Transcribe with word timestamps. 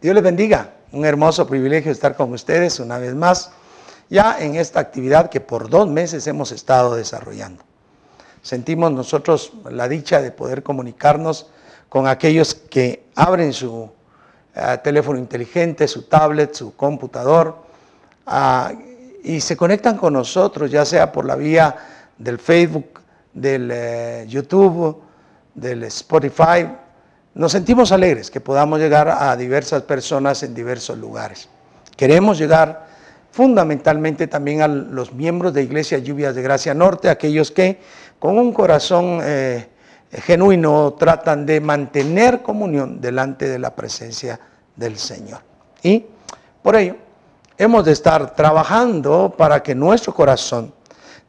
Dios 0.00 0.14
les 0.14 0.22
bendiga. 0.22 0.74
Un 0.92 1.04
hermoso 1.04 1.44
privilegio 1.46 1.90
estar 1.90 2.14
con 2.14 2.32
ustedes 2.32 2.78
una 2.78 2.98
vez 2.98 3.16
más, 3.16 3.50
ya 4.08 4.38
en 4.38 4.54
esta 4.54 4.78
actividad 4.78 5.28
que 5.28 5.40
por 5.40 5.68
dos 5.68 5.88
meses 5.88 6.26
hemos 6.28 6.52
estado 6.52 6.94
desarrollando. 6.94 7.64
Sentimos 8.40 8.92
nosotros 8.92 9.52
la 9.68 9.88
dicha 9.88 10.22
de 10.22 10.30
poder 10.30 10.62
comunicarnos 10.62 11.50
con 11.88 12.06
aquellos 12.06 12.54
que 12.54 13.08
abren 13.16 13.52
su 13.52 13.90
eh, 14.54 14.78
teléfono 14.84 15.18
inteligente, 15.18 15.88
su 15.88 16.02
tablet, 16.02 16.54
su 16.54 16.76
computador, 16.76 17.56
ah, 18.24 18.72
y 19.24 19.40
se 19.40 19.56
conectan 19.56 19.96
con 19.96 20.12
nosotros, 20.12 20.70
ya 20.70 20.84
sea 20.84 21.10
por 21.10 21.24
la 21.24 21.34
vía 21.34 21.76
del 22.16 22.38
Facebook, 22.38 23.00
del 23.34 23.68
eh, 23.72 24.26
YouTube, 24.28 25.02
del 25.54 25.82
Spotify, 25.82 26.68
nos 27.38 27.52
sentimos 27.52 27.92
alegres 27.92 28.32
que 28.32 28.40
podamos 28.40 28.80
llegar 28.80 29.08
a 29.08 29.36
diversas 29.36 29.82
personas 29.84 30.42
en 30.42 30.54
diversos 30.54 30.98
lugares. 30.98 31.48
Queremos 31.96 32.36
llegar 32.36 32.88
fundamentalmente 33.30 34.26
también 34.26 34.60
a 34.60 34.66
los 34.66 35.12
miembros 35.12 35.54
de 35.54 35.62
Iglesia 35.62 35.98
Lluvias 35.98 36.34
de 36.34 36.42
Gracia 36.42 36.74
Norte, 36.74 37.08
aquellos 37.08 37.52
que 37.52 37.78
con 38.18 38.40
un 38.40 38.52
corazón 38.52 39.20
eh, 39.22 39.68
genuino 40.10 40.94
tratan 40.98 41.46
de 41.46 41.60
mantener 41.60 42.42
comunión 42.42 43.00
delante 43.00 43.48
de 43.48 43.60
la 43.60 43.72
presencia 43.72 44.40
del 44.74 44.98
Señor. 44.98 45.38
Y 45.80 46.06
por 46.60 46.74
ello 46.74 46.96
hemos 47.56 47.84
de 47.84 47.92
estar 47.92 48.34
trabajando 48.34 49.32
para 49.38 49.62
que 49.62 49.76
nuestro 49.76 50.12
corazón 50.12 50.74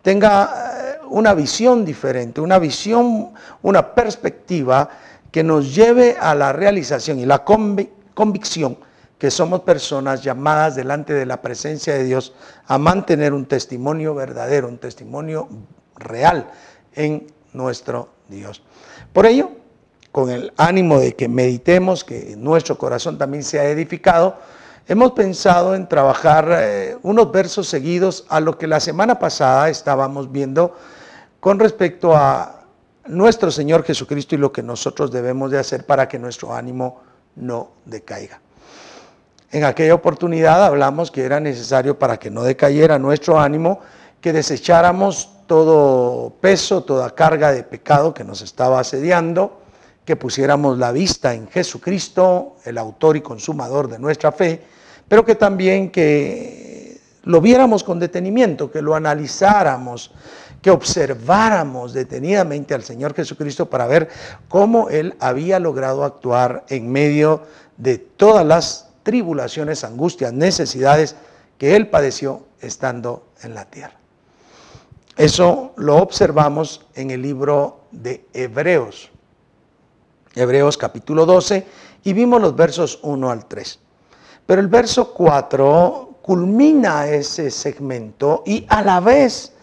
tenga 0.02 0.96
eh, 1.04 1.06
una 1.10 1.36
visión 1.36 1.86
diferente, 1.86 2.42
una 2.42 2.58
visión, 2.58 3.32
una 3.62 3.94
perspectiva 3.94 4.90
que 5.32 5.44
nos 5.44 5.76
lleve 5.76 6.18
a 6.20 6.36
la 6.36 6.54
realización 6.54 7.20
y 7.20 7.26
la 7.26 7.44
convicción 7.44 8.78
que 9.18 9.30
somos 9.30 9.62
personas 9.62 10.24
llamadas 10.24 10.76
delante 10.76 11.14
de 11.14 11.26
la 11.26 11.42
presencia 11.42 11.94
de 11.94 12.06
Dios 12.06 12.34
a 12.66 12.78
mantener 12.78 13.34
un 13.34 13.46
testimonio 13.46 14.16
verdadero, 14.16 14.70
un 14.70 14.78
testimonio 14.78 15.50
real 15.98 16.50
en 16.96 17.28
nuestro 17.52 18.10
Dios. 18.30 18.64
Por 19.12 19.26
ello, 19.26 19.52
con 20.12 20.30
el 20.30 20.54
ánimo 20.58 21.00
de 21.00 21.16
que 21.16 21.28
meditemos, 21.28 22.04
que 22.04 22.36
nuestro 22.38 22.78
corazón 22.78 23.18
también 23.18 23.44
sea 23.44 23.66
edificado, 23.66 24.38
hemos 24.88 25.12
pensado 25.12 25.76
en 25.76 25.88
trabajar 25.88 26.50
eh, 26.52 26.98
unos 27.04 27.32
versos 27.32 27.68
seguidos 27.68 28.26
a 28.30 28.40
lo 28.40 28.58
que 28.58 28.68
la 28.68 28.80
semana 28.80 29.20
pasada 29.20 29.70
estábamos 29.70 30.32
viendo 30.32 30.76
con 31.42 31.60
respecto 31.60 32.16
a 32.16 32.59
nuestro 33.08 33.52
Señor 33.52 33.84
Jesucristo 33.84 34.36
y 34.36 34.38
lo 34.38 34.52
que 34.52 34.64
nosotros 34.64 35.12
debemos 35.12 35.52
de 35.52 35.60
hacer 35.60 35.86
para 35.86 36.08
que 36.08 36.20
nuestro 36.20 36.54
ánimo 36.54 37.02
no 37.36 37.72
decaiga. 37.86 38.42
En 39.52 39.64
aquella 39.64 39.96
oportunidad 39.96 40.64
hablamos 40.64 41.10
que 41.10 41.24
era 41.24 41.40
necesario 41.40 41.98
para 41.98 42.18
que 42.18 42.30
no 42.30 42.44
decayera 42.44 43.00
nuestro 43.00 43.40
ánimo, 43.40 43.80
que 44.22 44.32
desecháramos 44.32 45.32
todo 45.48 46.32
peso, 46.42 46.84
toda 46.84 47.16
carga 47.16 47.52
de 47.52 47.64
pecado 47.64 48.14
que 48.14 48.24
nos 48.24 48.42
estaba 48.42 48.80
asediando, 48.80 49.62
que 50.06 50.16
pusiéramos 50.16 50.78
la 50.78 50.92
vista 50.92 51.34
en 51.34 51.48
Jesucristo, 51.48 52.58
el 52.66 52.78
autor 52.78 53.18
y 53.18 53.22
consumador 53.22 53.88
de 53.88 53.98
nuestra 53.98 54.32
fe, 54.32 54.62
pero 55.08 55.26
que 55.26 55.34
también 55.34 55.90
que 55.90 57.00
lo 57.24 57.42
viéramos 57.42 57.84
con 57.84 58.00
detenimiento, 58.00 58.72
que 58.72 58.82
lo 58.82 58.96
analizáramos, 58.96 60.12
que 60.62 60.72
observáramos 60.72 61.94
detenidamente 61.94 62.74
al 62.74 62.84
Señor 62.84 63.14
Jesucristo 63.14 63.70
para 63.70 63.88
ver 63.88 64.10
cómo 64.48 64.90
Él 64.90 65.16
había 65.20 65.60
logrado 65.60 66.04
actuar 66.04 66.66
en 66.70 66.92
medio 66.92 67.44
de 67.78 67.98
todas 67.98 68.46
las 68.46 68.90
tribulaciones, 69.04 69.84
angustias, 69.84 70.34
necesidades 70.34 71.16
que 71.58 71.76
Él 71.76 71.88
padeció 71.90 72.44
estando 72.62 73.28
en 73.42 73.54
la 73.54 73.66
tierra. 73.66 74.00
Eso 75.16 75.74
lo 75.76 75.98
observamos 75.98 76.86
en 76.96 77.12
el 77.12 77.22
libro 77.22 77.82
de 77.92 78.26
Hebreos, 78.34 79.10
Hebreos 80.36 80.78
capítulo 80.78 81.26
12, 81.26 81.66
y 82.04 82.14
vimos 82.14 82.42
los 82.42 82.56
versos 82.56 83.00
1 83.02 83.30
al 83.30 83.46
3. 83.46 83.80
Pero 84.46 84.62
el 84.62 84.68
verso 84.68 85.14
4 85.14 86.20
culmina 86.22 87.08
ese 87.08 87.52
segmento 87.52 88.44
y 88.46 88.66
a 88.70 88.82
la 88.82 89.00
vez 89.00 89.54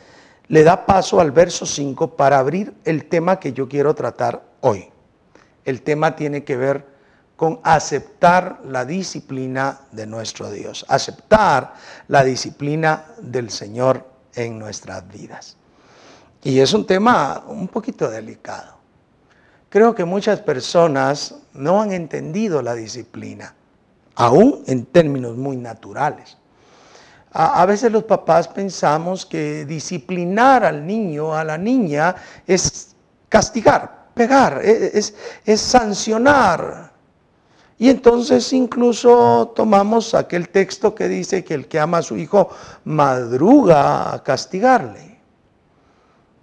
le 0.49 0.63
da 0.63 0.87
paso 0.87 1.21
al 1.21 1.33
verso 1.33 1.67
5 1.67 2.17
para 2.17 2.39
abrir 2.39 2.75
el 2.85 3.07
tema 3.07 3.41
que 3.41 3.53
yo 3.53 3.69
quiero 3.69 3.95
tratar 3.95 4.43
hoy. 4.61 4.91
El 5.65 5.83
tema 5.83 6.15
tiene 6.15 6.45
que 6.45 6.57
ver 6.57 6.87
con 7.37 7.61
aceptar 7.65 8.61
la 8.65 8.85
disciplina 8.85 9.81
de 9.93 10.07
nuestro 10.07 10.51
Dios, 10.51 10.87
aceptar 10.89 11.75
la 12.09 12.25
disciplina 12.25 13.07
del 13.19 13.51
Señor 13.51 14.07
en 14.35 14.59
nuestras 14.59 15.07
vidas. 15.09 15.57
Y 16.43 16.61
es 16.61 16.73
un 16.73 16.87
tema 16.87 17.45
un 17.49 17.69
poquito 17.69 18.09
delicado. 18.09 18.77
Creo 19.69 19.95
que 19.95 20.05
muchas 20.05 20.41
personas 20.41 21.35
no 21.53 21.83
han 21.83 21.93
entendido 21.93 22.63
la 22.63 22.75
disciplina, 22.75 23.55
aún 24.15 24.63
en 24.67 24.87
términos 24.87 25.37
muy 25.37 25.57
naturales. 25.57 26.39
A, 27.33 27.67
veces 27.67 27.93
los 27.93 28.05
papás 28.05 28.49
pensamos 28.49 29.27
que 29.27 29.67
disciplinar 29.67 30.65
al 30.65 30.87
niño, 30.87 31.35
a 31.35 31.45
la 31.45 31.59
niña, 31.59 32.15
es 32.47 32.97
castigar, 33.29 34.07
pegar, 34.15 34.61
e, 34.65 34.99
es, 34.99 35.15
es 35.45 35.61
sancionar. 35.61 36.93
Y 37.79 37.91
entonces 37.91 38.53
incluso 38.55 39.53
tomamos 39.55 40.15
aquel 40.15 40.49
texto 40.49 40.95
que 40.95 41.09
dice 41.09 41.45
que 41.45 41.55
el 41.55 41.69
que 41.69 41.79
ama 41.79 41.99
a 41.99 42.03
su 42.03 42.17
hijo 42.17 42.49
madruga 42.85 44.15
a 44.15 44.23
castigarle. 44.23 45.21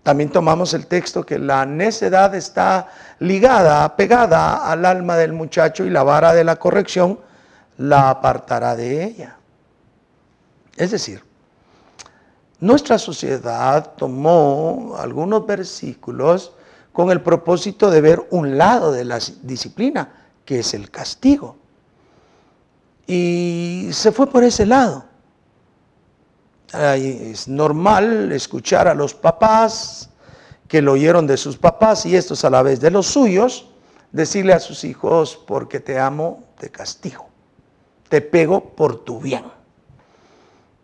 También 0.04 0.30
tomamos 0.30 0.74
el 0.74 0.86
texto 0.86 1.26
que 1.26 1.40
la 1.40 1.66
necedad 1.66 2.36
está 2.36 2.90
ligada, 3.20 3.96
pegada 3.96 4.70
al 4.70 4.86
alma 4.86 5.16
del 5.16 5.32
muchacho 5.32 5.86
y 5.86 5.90
la 5.90 6.04
vara 6.04 6.34
de 6.34 6.44
la 6.44 6.58
corrección 6.58 7.20
la 7.78 8.10
apartará 8.10 8.76
de 8.76 9.04
ella. 9.04 9.38
Es 10.76 10.92
decir, 10.92 11.24
nuestra 12.60 12.98
sociedad 12.98 13.94
tomó 13.98 14.96
algunos 14.98 15.46
versículos 15.46 16.54
con 16.92 17.12
el 17.12 17.22
propósito 17.22 17.92
de 17.92 18.02
ver 18.02 18.26
un 18.32 18.58
lado 18.58 18.92
de 18.92 19.04
la 19.04 19.20
disciplina, 19.42 20.28
que 20.46 20.60
es 20.60 20.74
el 20.74 20.90
castigo. 20.90 21.58
Y 23.06 23.90
se 23.92 24.12
fue 24.12 24.28
por 24.28 24.44
ese 24.44 24.66
lado. 24.66 25.06
Es 26.72 27.48
normal 27.48 28.32
escuchar 28.32 28.88
a 28.88 28.94
los 28.94 29.14
papás 29.14 30.10
que 30.68 30.82
lo 30.82 30.94
oyeron 30.94 31.28
de 31.28 31.38
sus 31.38 31.58
papás 31.58 32.06
y 32.06 32.16
estos 32.16 32.46
a 32.46 32.50
la 32.50 32.64
vez 32.64 32.80
de 32.80 32.90
los 32.90 33.06
suyos, 33.08 33.68
decirle 34.12 34.54
a 34.54 34.60
sus 34.60 34.84
hijos, 34.84 35.40
porque 35.46 35.80
te 35.80 36.00
amo, 36.00 36.44
te 36.58 36.70
castigo, 36.70 37.28
te 38.10 38.22
pego 38.22 38.62
por 38.62 39.04
tu 39.04 39.20
bien. 39.20 39.44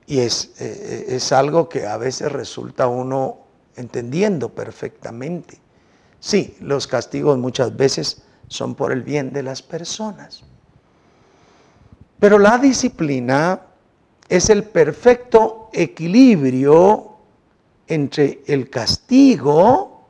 Y 0.09 0.21
es, 0.21 0.55
eh, 0.59 1.05
eh, 1.09 1.15
es 1.15 1.31
algo 1.31 1.69
que 1.69 1.85
a 1.85 1.95
veces 1.97 2.31
resulta 2.31 2.87
uno 2.87 3.41
entendiendo 3.75 4.49
perfectamente. 4.49 5.59
Sí, 6.19 6.57
los 6.61 6.87
castigos 6.87 7.37
muchas 7.37 7.77
veces 7.77 8.23
son 8.47 8.73
por 8.73 8.91
el 8.91 9.03
bien 9.03 9.31
de 9.31 9.43
las 9.43 9.61
personas. 9.61 10.43
Pero 12.19 12.39
la 12.39 12.57
disciplina 12.57 13.61
es 14.27 14.49
el 14.49 14.63
perfecto 14.63 15.69
equilibrio 15.71 17.17
entre 17.87 18.41
el 18.47 18.67
castigo 18.67 20.07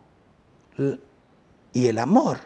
y 1.74 1.88
el 1.88 1.98
amor. 1.98 2.38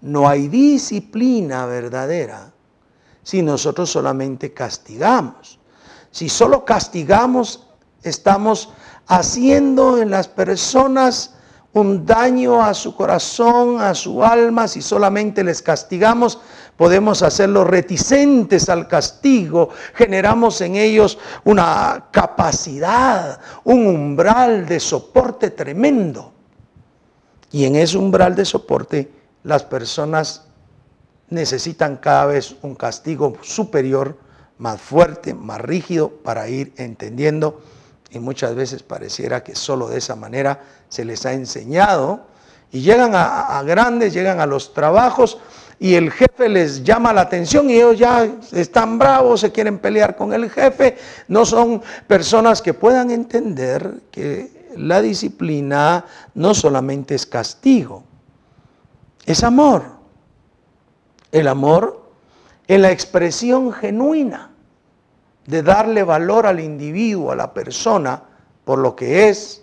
No 0.00 0.28
hay 0.28 0.48
disciplina 0.48 1.66
verdadera 1.66 2.52
si 3.22 3.42
nosotros 3.42 3.88
solamente 3.90 4.52
castigamos. 4.52 5.60
Si 6.16 6.30
solo 6.30 6.64
castigamos, 6.64 7.66
estamos 8.02 8.70
haciendo 9.06 10.00
en 10.00 10.08
las 10.08 10.28
personas 10.28 11.34
un 11.74 12.06
daño 12.06 12.62
a 12.62 12.72
su 12.72 12.96
corazón, 12.96 13.82
a 13.82 13.94
su 13.94 14.24
alma, 14.24 14.66
si 14.66 14.80
solamente 14.80 15.44
les 15.44 15.60
castigamos, 15.60 16.40
podemos 16.78 17.22
hacerlos 17.22 17.66
reticentes 17.66 18.70
al 18.70 18.88
castigo, 18.88 19.68
generamos 19.92 20.62
en 20.62 20.76
ellos 20.76 21.18
una 21.44 22.06
capacidad, 22.12 23.38
un 23.64 23.86
umbral 23.86 24.64
de 24.64 24.80
soporte 24.80 25.50
tremendo. 25.50 26.32
Y 27.52 27.66
en 27.66 27.76
ese 27.76 27.98
umbral 27.98 28.34
de 28.34 28.46
soporte 28.46 29.12
las 29.42 29.64
personas 29.64 30.46
necesitan 31.28 31.98
cada 31.98 32.24
vez 32.24 32.56
un 32.62 32.74
castigo 32.74 33.34
superior 33.42 34.24
más 34.58 34.80
fuerte, 34.80 35.34
más 35.34 35.60
rígido, 35.60 36.10
para 36.10 36.48
ir 36.48 36.72
entendiendo. 36.76 37.60
Y 38.10 38.18
muchas 38.18 38.54
veces 38.54 38.82
pareciera 38.82 39.42
que 39.42 39.54
solo 39.54 39.88
de 39.88 39.98
esa 39.98 40.16
manera 40.16 40.62
se 40.88 41.04
les 41.04 41.26
ha 41.26 41.32
enseñado. 41.32 42.26
Y 42.72 42.80
llegan 42.80 43.12
a, 43.14 43.62
grandes, 43.62 44.12
llegan 44.12 44.40
a 44.40 44.46
los 44.46 44.74
trabajos 44.74 45.38
y 45.78 45.94
el 45.94 46.10
jefe 46.10 46.48
les 46.48 46.82
llama 46.82 47.12
la 47.12 47.22
atención 47.22 47.68
y 47.70 47.74
ellos 47.74 47.98
ya 47.98 48.28
están 48.52 48.98
bravos, 48.98 49.40
se 49.40 49.52
quieren 49.52 49.78
pelear 49.78 50.16
con 50.16 50.32
el 50.32 50.50
jefe. 50.50 50.96
No 51.28 51.44
son 51.44 51.82
personas 52.06 52.62
que 52.62 52.74
puedan 52.74 53.10
entender 53.10 54.00
que 54.10 54.72
la 54.76 55.00
disciplina 55.00 56.04
no 56.34 56.54
solamente 56.54 57.14
es 57.14 57.26
castigo, 57.26 58.04
es 59.24 59.44
amor. 59.44 59.84
El 61.30 61.48
amor 61.48 62.05
es 62.66 62.80
la 62.80 62.90
expresión 62.90 63.72
genuina 63.72 64.50
de 65.46 65.62
darle 65.62 66.02
valor 66.02 66.46
al 66.46 66.60
individuo, 66.60 67.30
a 67.30 67.36
la 67.36 67.54
persona, 67.54 68.22
por 68.64 68.78
lo 68.78 68.96
que 68.96 69.28
es, 69.28 69.62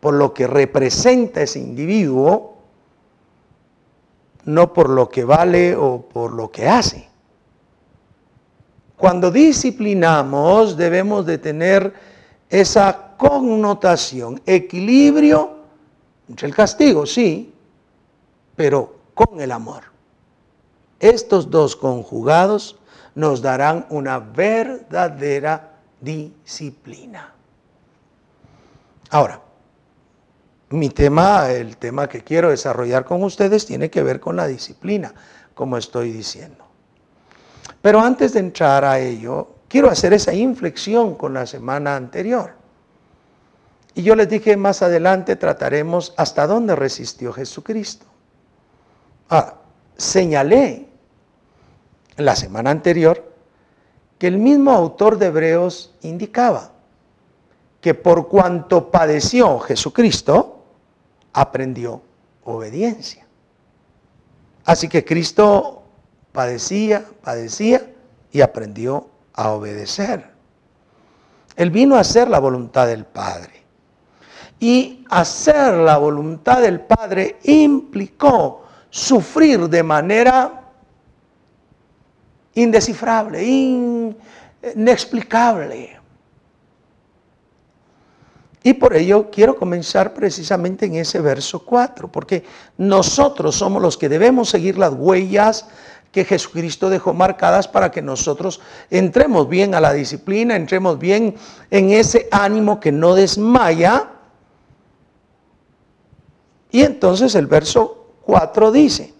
por 0.00 0.14
lo 0.14 0.34
que 0.34 0.46
representa 0.46 1.42
ese 1.42 1.60
individuo, 1.60 2.56
no 4.44 4.72
por 4.72 4.90
lo 4.90 5.08
que 5.08 5.24
vale 5.24 5.76
o 5.76 6.02
por 6.02 6.32
lo 6.32 6.50
que 6.50 6.68
hace. 6.68 7.08
Cuando 8.96 9.30
disciplinamos 9.30 10.76
debemos 10.76 11.24
de 11.24 11.38
tener 11.38 11.94
esa 12.48 13.14
connotación, 13.16 14.40
equilibrio 14.44 15.58
entre 16.28 16.48
el 16.48 16.54
castigo, 16.54 17.06
sí, 17.06 17.54
pero 18.56 18.96
con 19.14 19.40
el 19.40 19.52
amor. 19.52 19.97
Estos 21.00 21.50
dos 21.50 21.76
conjugados 21.76 22.78
nos 23.14 23.42
darán 23.42 23.86
una 23.90 24.18
verdadera 24.18 25.76
disciplina. 26.00 27.34
Ahora, 29.10 29.40
mi 30.70 30.90
tema, 30.90 31.50
el 31.50 31.76
tema 31.76 32.08
que 32.08 32.22
quiero 32.22 32.50
desarrollar 32.50 33.04
con 33.04 33.22
ustedes 33.22 33.64
tiene 33.64 33.90
que 33.90 34.02
ver 34.02 34.20
con 34.20 34.36
la 34.36 34.46
disciplina, 34.46 35.14
como 35.54 35.76
estoy 35.76 36.12
diciendo. 36.12 36.64
Pero 37.80 38.00
antes 38.00 38.34
de 38.34 38.40
entrar 38.40 38.84
a 38.84 38.98
ello, 38.98 39.48
quiero 39.68 39.88
hacer 39.88 40.12
esa 40.12 40.34
inflexión 40.34 41.14
con 41.14 41.32
la 41.34 41.46
semana 41.46 41.96
anterior. 41.96 42.52
Y 43.94 44.02
yo 44.02 44.14
les 44.14 44.28
dije 44.28 44.56
más 44.56 44.82
adelante 44.82 45.36
trataremos 45.36 46.12
hasta 46.16 46.46
dónde 46.46 46.76
resistió 46.76 47.32
Jesucristo. 47.32 48.06
Ah, 49.30 49.54
señalé 49.96 50.87
la 52.18 52.36
semana 52.36 52.70
anterior 52.70 53.32
que 54.18 54.26
el 54.26 54.38
mismo 54.38 54.72
autor 54.72 55.18
de 55.18 55.26
Hebreos 55.26 55.94
indicaba 56.02 56.72
que 57.80 57.94
por 57.94 58.28
cuanto 58.28 58.90
padeció 58.90 59.60
Jesucristo, 59.60 60.64
aprendió 61.32 62.02
obediencia. 62.44 63.26
Así 64.64 64.88
que 64.88 65.04
Cristo 65.04 65.82
padecía, 66.32 67.04
padecía 67.22 67.90
y 68.32 68.40
aprendió 68.40 69.08
a 69.32 69.50
obedecer. 69.50 70.30
Él 71.54 71.70
vino 71.70 71.96
a 71.96 72.00
hacer 72.00 72.28
la 72.28 72.40
voluntad 72.40 72.86
del 72.86 73.04
Padre. 73.04 73.64
Y 74.60 75.04
hacer 75.08 75.74
la 75.74 75.98
voluntad 75.98 76.60
del 76.60 76.80
Padre 76.80 77.38
implicó 77.44 78.64
sufrir 78.90 79.68
de 79.68 79.82
manera 79.84 80.67
indescifrable, 82.62 83.42
inexplicable. 84.74 85.98
Y 88.62 88.74
por 88.74 88.94
ello 88.96 89.30
quiero 89.30 89.56
comenzar 89.56 90.12
precisamente 90.12 90.86
en 90.86 90.96
ese 90.96 91.20
verso 91.20 91.64
4, 91.64 92.08
porque 92.08 92.44
nosotros 92.76 93.54
somos 93.54 93.80
los 93.80 93.96
que 93.96 94.08
debemos 94.08 94.50
seguir 94.50 94.76
las 94.76 94.92
huellas 94.92 95.66
que 96.10 96.24
Jesucristo 96.24 96.90
dejó 96.90 97.14
marcadas 97.14 97.68
para 97.68 97.90
que 97.90 98.02
nosotros 98.02 98.60
entremos 98.90 99.48
bien 99.48 99.74
a 99.74 99.80
la 99.80 99.92
disciplina, 99.92 100.56
entremos 100.56 100.98
bien 100.98 101.36
en 101.70 101.90
ese 101.90 102.28
ánimo 102.30 102.80
que 102.80 102.90
no 102.90 103.14
desmaya. 103.14 104.10
Y 106.70 106.82
entonces 106.82 107.34
el 107.34 107.46
verso 107.46 108.12
4 108.24 108.72
dice, 108.72 109.14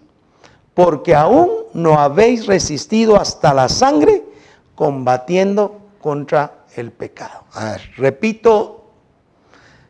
porque 0.75 1.15
aún 1.15 1.58
no 1.79 1.99
habéis 1.99 2.47
resistido 2.47 3.17
hasta 3.17 3.55
la 3.55 3.69
sangre 3.69 4.25
combatiendo 4.75 5.81
contra 6.01 6.65
el 6.77 6.93
pecado. 6.93 7.45
A 7.53 7.73
ver, 7.73 7.81
repito, 7.97 8.91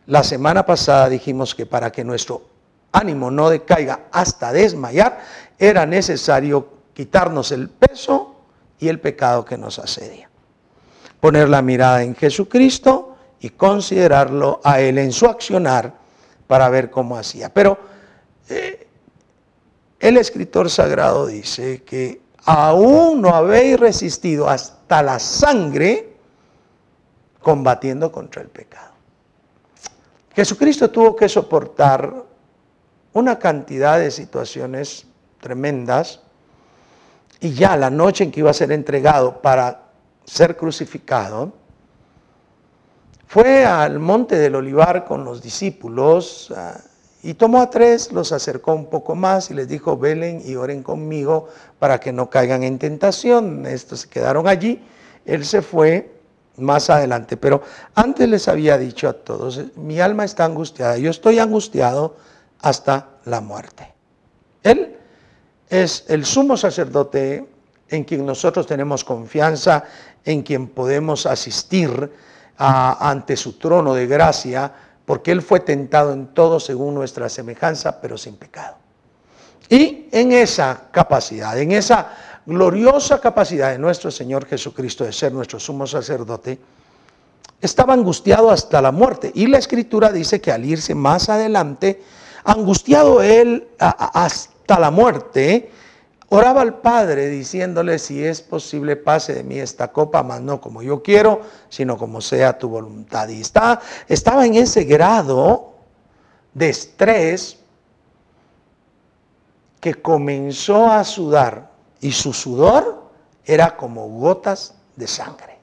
la 0.06 0.22
semana 0.22 0.64
pasada 0.64 1.08
dijimos 1.08 1.54
que 1.54 1.66
para 1.66 1.90
que 1.90 2.04
nuestro 2.04 2.42
ánimo 2.92 3.30
no 3.30 3.50
decaiga 3.50 4.06
hasta 4.12 4.52
desmayar, 4.52 5.20
era 5.58 5.84
necesario 5.84 6.68
quitarnos 6.94 7.52
el 7.52 7.68
peso 7.68 8.36
y 8.78 8.88
el 8.88 9.00
pecado 9.00 9.44
que 9.44 9.58
nos 9.58 9.78
asedia. 9.78 10.30
Poner 11.20 11.48
la 11.48 11.62
mirada 11.62 12.02
en 12.02 12.14
Jesucristo 12.14 13.16
y 13.40 13.50
considerarlo 13.50 14.60
a 14.64 14.80
Él 14.80 14.98
en 14.98 15.12
su 15.12 15.26
accionar 15.26 15.94
para 16.46 16.68
ver 16.68 16.90
cómo 16.90 17.16
hacía. 17.16 17.52
Pero 17.52 17.78
el 20.08 20.16
escritor 20.16 20.70
sagrado 20.70 21.26
dice 21.26 21.82
que 21.82 22.20
aún 22.44 23.20
no 23.20 23.34
habéis 23.34 23.78
resistido 23.78 24.48
hasta 24.48 25.02
la 25.02 25.18
sangre 25.18 26.16
combatiendo 27.42 28.10
contra 28.10 28.42
el 28.42 28.48
pecado. 28.48 28.92
Jesucristo 30.34 30.90
tuvo 30.90 31.14
que 31.14 31.28
soportar 31.28 32.24
una 33.12 33.38
cantidad 33.38 33.98
de 33.98 34.10
situaciones 34.10 35.06
tremendas 35.40 36.20
y 37.40 37.52
ya 37.52 37.76
la 37.76 37.90
noche 37.90 38.24
en 38.24 38.32
que 38.32 38.40
iba 38.40 38.50
a 38.50 38.54
ser 38.54 38.72
entregado 38.72 39.40
para 39.40 39.82
ser 40.24 40.56
crucificado, 40.56 41.52
fue 43.26 43.64
al 43.64 43.98
monte 43.98 44.36
del 44.36 44.54
olivar 44.54 45.04
con 45.04 45.24
los 45.24 45.42
discípulos 45.42 46.52
y 47.22 47.34
tomó 47.34 47.60
a 47.60 47.70
tres, 47.70 48.12
los 48.12 48.32
acercó 48.32 48.74
un 48.74 48.86
poco 48.86 49.14
más 49.14 49.50
y 49.50 49.54
les 49.54 49.68
dijo, 49.68 49.96
velen 49.96 50.40
y 50.44 50.54
oren 50.54 50.82
conmigo 50.82 51.48
para 51.78 51.98
que 51.98 52.12
no 52.12 52.30
caigan 52.30 52.62
en 52.62 52.78
tentación. 52.78 53.66
Estos 53.66 54.00
se 54.00 54.08
quedaron 54.08 54.46
allí. 54.46 54.84
Él 55.26 55.44
se 55.44 55.60
fue 55.60 56.12
más 56.56 56.90
adelante, 56.90 57.36
pero 57.36 57.62
antes 57.94 58.28
les 58.28 58.48
había 58.48 58.78
dicho 58.78 59.08
a 59.08 59.12
todos, 59.12 59.60
mi 59.76 60.00
alma 60.00 60.24
está 60.24 60.44
angustiada, 60.44 60.96
yo 60.98 61.10
estoy 61.10 61.38
angustiado 61.38 62.16
hasta 62.60 63.08
la 63.24 63.40
muerte. 63.40 63.94
Él 64.62 64.96
es 65.68 66.04
el 66.08 66.24
sumo 66.24 66.56
sacerdote 66.56 67.48
en 67.88 68.04
quien 68.04 68.26
nosotros 68.26 68.66
tenemos 68.66 69.04
confianza, 69.04 69.84
en 70.24 70.42
quien 70.42 70.68
podemos 70.68 71.26
asistir 71.26 72.12
ante 72.56 73.36
su 73.36 73.52
trono 73.54 73.94
de 73.94 74.06
gracia 74.06 74.72
porque 75.08 75.32
Él 75.32 75.40
fue 75.40 75.60
tentado 75.60 76.12
en 76.12 76.26
todo 76.34 76.60
según 76.60 76.94
nuestra 76.94 77.30
semejanza, 77.30 77.98
pero 77.98 78.18
sin 78.18 78.36
pecado. 78.36 78.76
Y 79.70 80.06
en 80.12 80.32
esa 80.32 80.82
capacidad, 80.92 81.58
en 81.58 81.72
esa 81.72 82.12
gloriosa 82.44 83.18
capacidad 83.18 83.72
de 83.72 83.78
nuestro 83.78 84.10
Señor 84.10 84.44
Jesucristo 84.44 85.04
de 85.04 85.14
ser 85.14 85.32
nuestro 85.32 85.58
sumo 85.58 85.86
sacerdote, 85.86 86.58
estaba 87.58 87.94
angustiado 87.94 88.50
hasta 88.50 88.82
la 88.82 88.92
muerte. 88.92 89.32
Y 89.34 89.46
la 89.46 89.56
escritura 89.56 90.12
dice 90.12 90.42
que 90.42 90.52
al 90.52 90.66
irse 90.66 90.94
más 90.94 91.30
adelante, 91.30 92.02
angustiado 92.44 93.22
él 93.22 93.66
hasta 93.78 94.78
la 94.78 94.90
muerte, 94.90 95.70
Oraba 96.30 96.60
al 96.60 96.80
Padre 96.80 97.28
diciéndole, 97.28 97.98
si 97.98 98.22
es 98.22 98.42
posible, 98.42 98.96
pase 98.96 99.34
de 99.34 99.42
mí 99.42 99.58
esta 99.58 99.88
copa, 99.88 100.22
mas 100.22 100.42
no 100.42 100.60
como 100.60 100.82
yo 100.82 101.02
quiero, 101.02 101.40
sino 101.70 101.96
como 101.96 102.20
sea 102.20 102.58
tu 102.58 102.68
voluntad. 102.68 103.28
Y 103.28 103.40
está, 103.40 103.80
estaba 104.08 104.44
en 104.44 104.54
ese 104.54 104.84
grado 104.84 105.72
de 106.52 106.68
estrés 106.68 107.58
que 109.80 109.94
comenzó 109.94 110.90
a 110.90 111.02
sudar 111.04 111.70
y 112.00 112.12
su 112.12 112.34
sudor 112.34 113.10
era 113.44 113.76
como 113.76 114.06
gotas 114.08 114.74
de 114.96 115.06
sangre. 115.06 115.58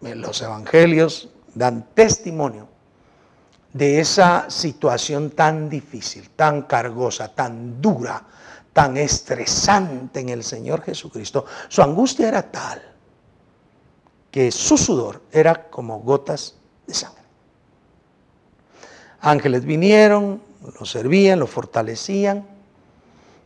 Los 0.00 0.42
evangelios 0.42 1.28
dan 1.54 1.86
testimonio 1.94 2.66
de 3.72 4.00
esa 4.00 4.50
situación 4.50 5.30
tan 5.30 5.68
difícil, 5.68 6.30
tan 6.30 6.62
cargosa, 6.62 7.28
tan 7.28 7.80
dura, 7.80 8.22
tan 8.74 8.98
estresante 8.98 10.20
en 10.20 10.28
el 10.28 10.44
Señor 10.44 10.82
Jesucristo, 10.82 11.46
su 11.68 11.80
angustia 11.80 12.28
era 12.28 12.42
tal 12.42 12.82
que 14.30 14.50
su 14.50 14.76
sudor 14.76 15.22
era 15.30 15.70
como 15.70 16.00
gotas 16.00 16.56
de 16.86 16.92
sangre. 16.92 17.22
Ángeles 19.20 19.64
vinieron, 19.64 20.42
lo 20.78 20.84
servían, 20.84 21.38
lo 21.38 21.46
fortalecían, 21.46 22.44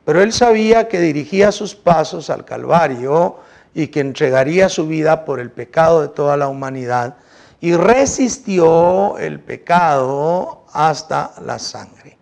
pero 0.05 0.23
él 0.23 0.33
sabía 0.33 0.89
que 0.89 0.99
dirigía 0.99 1.53
sus 1.53 1.75
pasos 1.75 2.31
al 2.31 2.47
Calvario 2.47 3.37
y 3.75 3.89
que 3.89 4.01
entregaría 4.01 4.69
su 4.71 4.89
vida 4.89 5.25
por 5.27 5.41
el 5.41 5.51
pecado 5.51 6.01
de 6.01 6.09
toda 6.09 6.37
la 6.37 6.49
humanidad 6.49 7.17
y 7.61 7.75
resistió 7.75 9.19
el 9.19 9.41
pecado 9.41 10.65
hasta 10.73 11.35
la 11.45 11.59
sangre. 11.59 12.18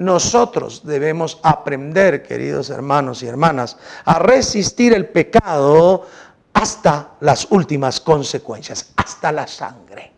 Nosotros 0.00 0.80
debemos 0.82 1.38
aprender, 1.42 2.22
queridos 2.22 2.70
hermanos 2.70 3.22
y 3.22 3.26
hermanas, 3.26 3.76
a 4.06 4.18
resistir 4.18 4.94
el 4.94 5.06
pecado 5.06 6.06
hasta 6.54 7.16
las 7.20 7.46
últimas 7.50 8.00
consecuencias, 8.00 8.94
hasta 8.96 9.30
la 9.30 9.46
sangre. 9.46 10.10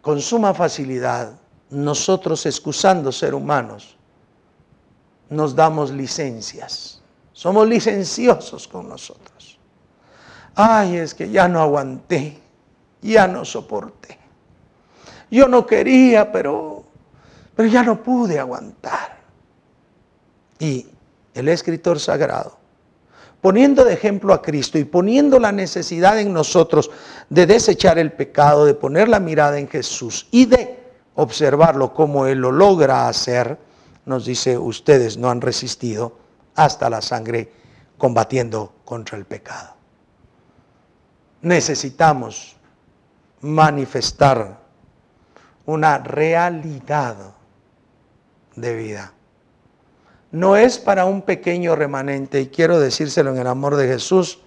Con 0.00 0.22
suma 0.22 0.54
facilidad, 0.54 1.34
nosotros 1.68 2.46
excusando 2.46 3.12
ser 3.12 3.34
humanos, 3.34 3.98
nos 5.28 5.54
damos 5.54 5.90
licencias. 5.90 7.02
Somos 7.34 7.68
licenciosos 7.68 8.66
con 8.66 8.88
nosotros. 8.88 9.58
Ay, 10.54 10.96
es 10.96 11.14
que 11.14 11.30
ya 11.30 11.48
no 11.48 11.60
aguanté, 11.60 12.40
ya 13.02 13.26
no 13.26 13.44
soporté. 13.44 14.18
Yo 15.30 15.48
no 15.48 15.66
quería, 15.66 16.32
pero, 16.32 16.81
pero 17.54 17.68
ya 17.68 17.82
no 17.82 18.02
pude 18.02 18.38
aguantar. 18.38 19.18
Y 20.58 20.86
el 21.34 21.48
escritor 21.48 21.98
sagrado, 21.98 22.58
poniendo 23.40 23.84
de 23.84 23.94
ejemplo 23.94 24.32
a 24.32 24.42
Cristo 24.42 24.78
y 24.78 24.84
poniendo 24.84 25.38
la 25.38 25.52
necesidad 25.52 26.18
en 26.18 26.32
nosotros 26.32 26.90
de 27.28 27.46
desechar 27.46 27.98
el 27.98 28.12
pecado, 28.12 28.64
de 28.64 28.74
poner 28.74 29.08
la 29.08 29.20
mirada 29.20 29.58
en 29.58 29.68
Jesús 29.68 30.28
y 30.30 30.46
de 30.46 30.80
observarlo 31.14 31.92
como 31.92 32.26
Él 32.26 32.38
lo 32.38 32.52
logra 32.52 33.08
hacer, 33.08 33.58
nos 34.06 34.24
dice, 34.24 34.56
ustedes 34.58 35.16
no 35.16 35.30
han 35.30 35.40
resistido 35.40 36.16
hasta 36.54 36.90
la 36.90 37.00
sangre 37.00 37.52
combatiendo 37.98 38.72
contra 38.84 39.16
el 39.16 39.24
pecado. 39.24 39.74
Necesitamos 41.42 42.56
manifestar 43.40 44.60
una 45.66 45.98
realidad 45.98 47.16
de 48.56 48.74
vida. 48.76 49.12
No 50.30 50.56
es 50.56 50.78
para 50.78 51.04
un 51.04 51.22
pequeño 51.22 51.76
remanente, 51.76 52.40
y 52.40 52.46
quiero 52.46 52.80
decírselo 52.80 53.30
en 53.30 53.38
el 53.38 53.46
amor 53.46 53.76
de 53.76 53.86
Jesús. 53.86 54.40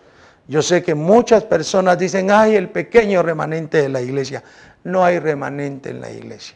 Yo 0.47 0.61
sé 0.61 0.83
que 0.83 0.95
muchas 0.95 1.43
personas 1.43 1.97
dicen, 1.97 2.31
ay, 2.31 2.55
el 2.55 2.69
pequeño 2.69 3.21
remanente 3.21 3.81
de 3.81 3.89
la 3.89 4.01
iglesia. 4.01 4.43
No 4.83 5.03
hay 5.03 5.19
remanente 5.19 5.89
en 5.89 6.01
la 6.01 6.11
iglesia. 6.11 6.55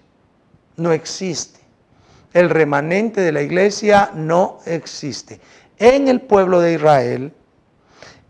No 0.78 0.92
existe. 0.92 1.60
El 2.34 2.50
remanente 2.50 3.22
de 3.22 3.32
la 3.32 3.42
iglesia 3.42 4.12
no 4.14 4.60
existe. 4.66 5.40
En 5.78 6.08
el 6.08 6.22
pueblo 6.22 6.60
de 6.60 6.74
Israel, 6.74 7.34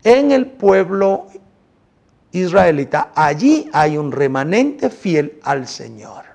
en 0.04 0.32
el 0.32 0.46
pueblo 0.46 1.26
israelita, 2.32 3.10
allí 3.14 3.68
hay 3.72 3.96
un 3.96 4.12
remanente 4.12 4.88
fiel 4.88 5.38
al 5.42 5.66
Señor. 5.66 6.29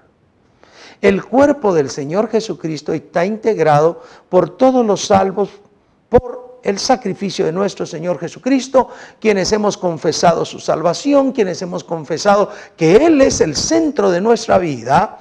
El 1.05 1.23
cuerpo 1.23 1.71
del 1.71 1.91
Señor 1.91 2.31
Jesucristo 2.31 2.91
está 2.91 3.23
integrado 3.23 4.01
por 4.27 4.57
todos 4.57 4.83
los 4.83 5.05
salvos, 5.05 5.51
por 6.09 6.61
el 6.63 6.79
sacrificio 6.79 7.45
de 7.45 7.51
nuestro 7.51 7.85
Señor 7.85 8.19
Jesucristo, 8.19 8.89
quienes 9.19 9.51
hemos 9.51 9.77
confesado 9.77 10.43
su 10.45 10.59
salvación, 10.59 11.31
quienes 11.31 11.61
hemos 11.61 11.83
confesado 11.83 12.49
que 12.75 12.95
Él 12.95 13.21
es 13.21 13.39
el 13.39 13.55
centro 13.55 14.09
de 14.09 14.19
nuestra 14.19 14.57
vida 14.57 15.19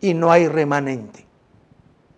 y 0.00 0.14
no 0.14 0.32
hay 0.32 0.48
remanente. 0.48 1.26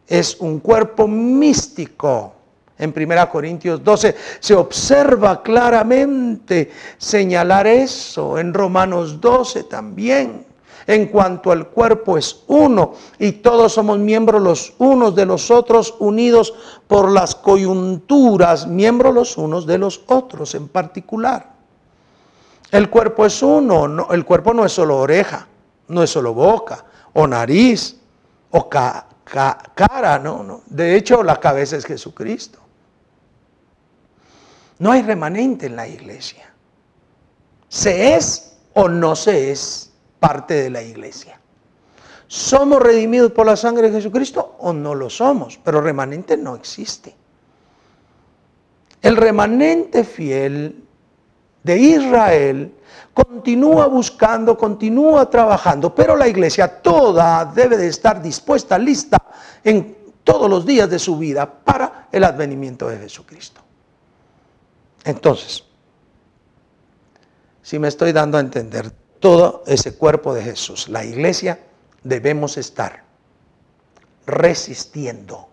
Es 0.07 0.37
un 0.39 0.61
cuerpo 0.61 1.09
místico 1.09 2.35
en 2.79 2.95
1 2.97 3.31
Corintios 3.31 3.83
12 3.83 4.15
se 4.39 4.55
observa 4.55 5.43
claramente 5.43 6.71
señalar 6.99 7.67
eso, 7.67 8.39
en 8.39 8.55
Romanos 8.55 9.21
12 9.21 9.65
también. 9.65 10.50
En 10.91 11.07
cuanto 11.07 11.53
al 11.53 11.69
cuerpo 11.69 12.19
es 12.19 12.43
uno 12.49 12.95
y 13.17 13.31
todos 13.31 13.75
somos 13.75 14.01
miembros 14.01 14.43
los 14.43 14.75
unos 14.79 15.15
de 15.15 15.25
los 15.25 15.49
otros, 15.53 15.95
unidos 16.01 16.53
por 16.89 17.13
las 17.13 17.37
coyunturas, 17.37 18.67
miembros 18.67 19.15
los 19.15 19.39
unos 19.39 19.67
de 19.67 19.79
los 19.79 20.03
otros 20.09 20.53
en 20.57 20.67
particular. 20.67 21.53
El 22.73 22.91
cuerpo 22.91 23.25
es 23.25 23.41
uno, 23.41 24.09
el 24.11 24.25
cuerpo 24.25 24.53
no 24.53 24.65
es 24.65 24.73
solo 24.73 24.97
oreja, 24.97 25.47
no 25.87 26.03
es 26.03 26.11
solo 26.11 26.35
boca 26.35 26.85
o 27.13 27.25
nariz 27.25 27.97
o 28.51 28.69
cara, 28.69 30.19
no, 30.19 30.43
no. 30.43 30.63
De 30.67 30.97
hecho, 30.97 31.23
la 31.23 31.37
cabeza 31.37 31.77
es 31.77 31.87
Jesucristo. 31.87 32.59
No 34.81 34.91
hay 34.91 35.03
remanente 35.03 35.67
en 35.67 35.77
la 35.77 35.87
iglesia. 35.87 36.53
Se 37.69 38.17
es 38.17 38.57
o 38.75 38.89
no 38.89 39.15
se 39.15 39.53
es 39.53 39.90
parte 40.21 40.55
de 40.55 40.71
la 40.71 40.83
iglesia. 40.83 41.41
¿Somos 42.29 42.81
redimidos 42.81 43.33
por 43.33 43.47
la 43.47 43.57
sangre 43.57 43.91
de 43.91 43.97
Jesucristo 43.97 44.55
o 44.61 44.73
no 44.73 44.95
lo 44.95 45.11
somos? 45.11 45.59
Pero 45.65 45.81
remanente 45.81 46.37
no 46.37 46.55
existe. 46.55 47.17
El 49.03 49.17
remanente 49.17 50.05
fiel 50.05 50.85
de 51.63 51.79
Israel 51.79 52.75
continúa 53.13 53.87
buscando, 53.87 54.57
continúa 54.57 55.29
trabajando, 55.29 55.93
pero 55.95 56.15
la 56.15 56.29
iglesia 56.29 56.81
toda 56.81 57.45
debe 57.47 57.77
de 57.77 57.89
estar 57.89 58.23
dispuesta, 58.23 58.79
lista 58.79 59.19
en 59.65 59.97
todos 60.23 60.49
los 60.49 60.65
días 60.65 60.89
de 60.89 60.99
su 60.99 61.19
vida 61.19 61.51
para 61.51 62.09
el 62.13 62.23
advenimiento 62.25 62.89
de 62.89 62.99
Jesucristo. 62.99 63.61
Entonces, 65.05 65.65
si 67.63 67.79
me 67.79 67.89
estoy 67.89 68.13
dando 68.13 68.39
a 68.39 68.41
entender 68.41 69.00
todo 69.21 69.63
ese 69.67 69.95
cuerpo 69.95 70.35
de 70.35 70.43
Jesús, 70.43 70.89
la 70.89 71.05
iglesia, 71.05 71.61
debemos 72.03 72.57
estar 72.57 73.05
resistiendo 74.27 75.49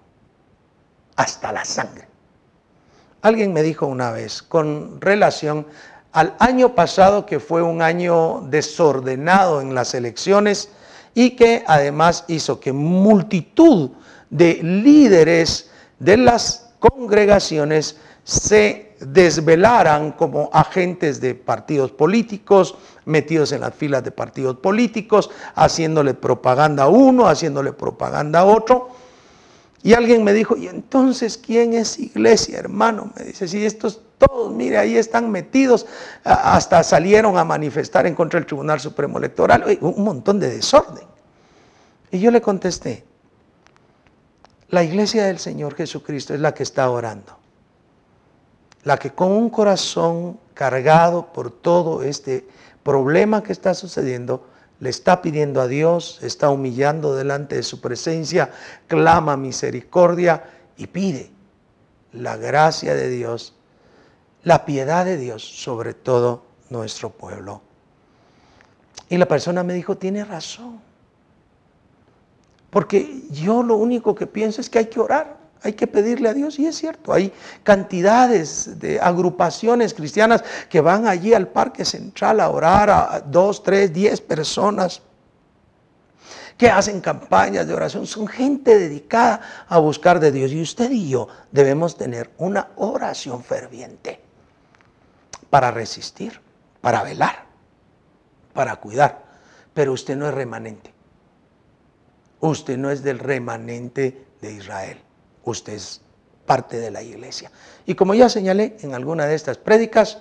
hasta 1.16 1.52
la 1.52 1.66
sangre. 1.66 2.08
Alguien 3.22 3.54
me 3.54 3.64
dijo 3.64 3.86
una 3.88 4.12
vez 4.12 4.42
con 4.42 5.02
relación 5.02 5.68
al 6.14 6.36
año 6.40 6.76
pasado 6.76 7.26
que 7.26 7.40
fue 7.40 7.62
un 7.62 7.82
año 7.82 8.42
desordenado 8.50 9.62
en 9.62 9.76
las 9.76 9.94
elecciones 9.94 10.70
y 11.14 11.32
que 11.32 11.64
además 11.68 12.26
hizo 12.28 12.60
que 12.60 12.72
multitud 12.72 13.92
de 14.30 14.60
líderes 14.64 15.70
de 16.00 16.18
las 16.18 16.70
congregaciones 16.80 17.98
se 18.24 18.87
desvelaran 19.00 20.12
como 20.12 20.50
agentes 20.54 21.22
de 21.22 21.36
partidos 21.36 21.92
políticos, 21.92 22.75
metidos 23.06 23.51
en 23.51 23.62
las 23.62 23.74
filas 23.74 24.04
de 24.04 24.12
partidos 24.12 24.58
políticos, 24.58 25.30
haciéndole 25.56 26.13
propaganda 26.13 26.84
a 26.84 26.88
uno, 26.88 27.27
haciéndole 27.27 27.74
propaganda 27.74 28.39
a 28.39 28.46
otro. 28.46 28.89
Y 29.84 29.94
alguien 29.94 30.24
me 30.24 30.34
dijo, 30.34 30.58
¿y 30.58 30.68
entonces 30.68 31.38
quién 31.38 31.74
es 31.74 32.00
iglesia, 32.00 32.60
hermano? 32.60 33.12
Me 33.18 33.25
dice, 33.25 33.48
si 33.48 33.66
estos 33.66 34.01
todos, 34.18 34.51
mire, 34.51 34.77
ahí 34.77 34.98
están 34.98 35.30
metidos, 35.30 35.86
hasta 36.24 36.84
salieron 36.84 37.38
a 37.38 37.44
manifestar 37.44 38.08
en 38.08 38.16
contra 38.16 38.39
del 38.39 38.48
Tribunal 38.48 38.80
Supremo 38.80 39.20
Electoral, 39.20 39.77
un 39.80 40.04
montón 40.04 40.39
de 40.39 40.50
desorden. 40.50 41.06
Y 42.10 42.20
yo 42.20 42.32
le 42.32 42.42
contesté, 42.42 43.06
la 44.70 44.84
iglesia 44.84 45.25
del 45.25 45.38
Señor 45.38 45.75
Jesucristo 45.75 46.34
es 46.34 46.39
la 46.39 46.54
que 46.54 46.63
está 46.63 46.89
orando 46.89 47.38
la 48.88 48.96
que 48.96 49.12
con 49.12 49.34
un 49.34 49.50
corazón 49.50 50.39
cargado 50.53 51.34
por 51.34 51.51
todo 51.51 52.03
este 52.03 52.48
problema 52.84 53.44
que 53.44 53.51
está 53.51 53.74
sucediendo, 53.74 54.48
le 54.79 54.89
está 54.89 55.22
pidiendo 55.22 55.60
a 55.60 55.67
Dios, 55.67 56.20
está 56.22 56.50
humillando 56.50 57.13
delante 57.13 57.58
de 57.58 57.63
su 57.63 57.82
presencia, 57.82 58.50
clama 58.88 59.36
misericordia 59.36 60.46
y 60.77 60.88
pide 60.88 61.29
la 62.13 62.38
gracia 62.38 62.96
de 62.96 63.10
Dios, 63.10 63.56
la 64.44 64.63
piedad 64.63 65.03
de 65.03 65.17
Dios 65.17 65.44
sobre 65.44 65.94
todo 65.94 66.44
nuestro 66.70 67.10
pueblo. 67.10 67.62
Y 69.10 69.17
la 69.17 69.25
persona 69.25 69.63
me 69.63 69.74
dijo, 69.74 69.98
tiene 69.98 70.24
razón. 70.24 70.79
Porque 72.70 73.24
yo 73.32 73.63
lo 73.63 73.75
único 73.75 74.15
que 74.15 74.27
pienso 74.27 74.62
es 74.62 74.70
que 74.70 74.79
hay 74.79 74.86
que 74.86 75.01
orar. 75.01 75.36
Hay 75.64 75.74
que 75.74 75.88
pedirle 75.88 76.30
a 76.30 76.34
Dios, 76.34 76.60
y 76.60 76.68
es 76.68 76.78
cierto, 76.78 77.12
hay 77.12 77.34
cantidades 77.64 78.80
de 78.80 79.00
agrupaciones 79.00 79.94
cristianas 79.94 80.44
que 80.70 80.82
van 80.82 81.08
allí 81.08 81.34
al 81.34 81.48
parque 81.48 81.84
central 81.84 82.40
a 82.40 82.50
orar 82.50 82.90
a 82.90 83.24
dos, 83.26 83.64
tres, 83.64 83.92
diez 83.92 84.22
personas 84.22 85.02
que 86.58 86.70
hacen 86.70 87.02
campañas 87.02 87.68
de 87.68 87.74
oración. 87.74 88.06
Son 88.06 88.28
gente 88.28 88.78
dedicada 88.78 89.42
a 89.68 89.78
buscar 89.80 90.20
de 90.20 90.32
Dios. 90.32 90.52
Y 90.52 90.62
usted 90.62 90.92
y 90.92 91.10
yo 91.10 91.28
debemos 91.52 91.98
tener 91.98 92.32
una 92.38 92.70
oración 92.76 93.44
ferviente 93.44 94.20
para 95.50 95.72
resistir, 95.72 96.40
para 96.82 97.04
velar, 97.04 97.46
para 98.54 98.76
cuidar. 98.78 99.24
Pero 99.74 99.94
usted 99.94 100.16
no 100.16 100.28
es 100.28 100.34
remanente. 100.34 100.94
Usted 102.40 102.78
no 102.78 102.92
es 102.92 103.02
del 103.04 103.20
remanente 103.20 104.26
de 104.42 104.54
Israel 104.54 105.07
usted 105.51 105.74
es 105.74 106.01
parte 106.46 106.80
de 106.80 106.92
la 106.92 107.04
iglesia. 107.04 107.51
Y 107.86 107.96
como 107.96 108.16
ya 108.16 108.30
señalé 108.30 108.77
en 108.82 108.94
alguna 108.94 109.25
de 109.25 109.36
estas 109.36 109.58
prédicas, 109.58 110.20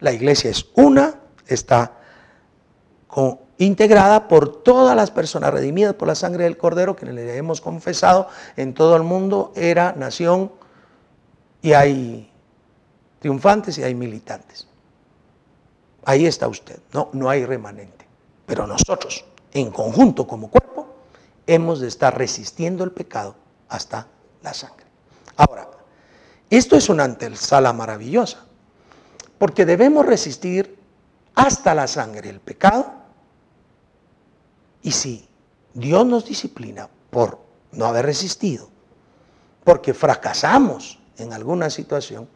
la 0.00 0.12
iglesia 0.12 0.50
es 0.50 0.66
una, 0.74 1.14
está 1.46 1.98
integrada 3.58 4.28
por 4.28 4.62
todas 4.62 4.96
las 4.96 5.10
personas 5.10 5.52
redimidas 5.52 5.94
por 5.94 6.08
la 6.08 6.14
sangre 6.14 6.44
del 6.44 6.56
Cordero 6.56 6.96
que 6.96 7.06
le 7.06 7.36
hemos 7.36 7.60
confesado 7.60 8.28
en 8.56 8.74
todo 8.74 8.96
el 8.96 9.02
mundo, 9.02 9.52
era 9.54 9.92
nación 9.92 10.52
y 11.60 11.72
hay 11.72 12.30
triunfantes 13.20 13.78
y 13.78 13.82
hay 13.82 13.94
militantes. 13.94 14.66
Ahí 16.04 16.26
está 16.26 16.48
usted, 16.48 16.80
no, 16.92 17.10
no 17.12 17.28
hay 17.28 17.44
remanente. 17.44 18.06
Pero 18.46 18.66
nosotros, 18.66 19.24
en 19.52 19.70
conjunto 19.70 20.26
como 20.26 20.50
cuerpo, 20.50 20.88
hemos 21.46 21.80
de 21.80 21.88
estar 21.88 22.16
resistiendo 22.16 22.82
el 22.82 22.90
pecado 22.90 23.36
hasta 23.68 24.08
la 24.42 24.54
sangre. 24.54 24.86
Ahora, 25.36 25.68
esto 26.50 26.76
es 26.76 26.88
una 26.88 27.04
antesala 27.04 27.72
maravillosa, 27.72 28.44
porque 29.38 29.64
debemos 29.64 30.04
resistir 30.04 30.78
hasta 31.34 31.74
la 31.74 31.86
sangre 31.86 32.28
el 32.28 32.40
pecado, 32.40 32.92
y 34.82 34.92
si 34.92 35.28
Dios 35.74 36.04
nos 36.04 36.26
disciplina 36.26 36.88
por 37.10 37.38
no 37.72 37.86
haber 37.86 38.06
resistido, 38.06 38.68
porque 39.64 39.94
fracasamos 39.94 40.98
en 41.16 41.32
alguna 41.32 41.70
situación, 41.70 42.28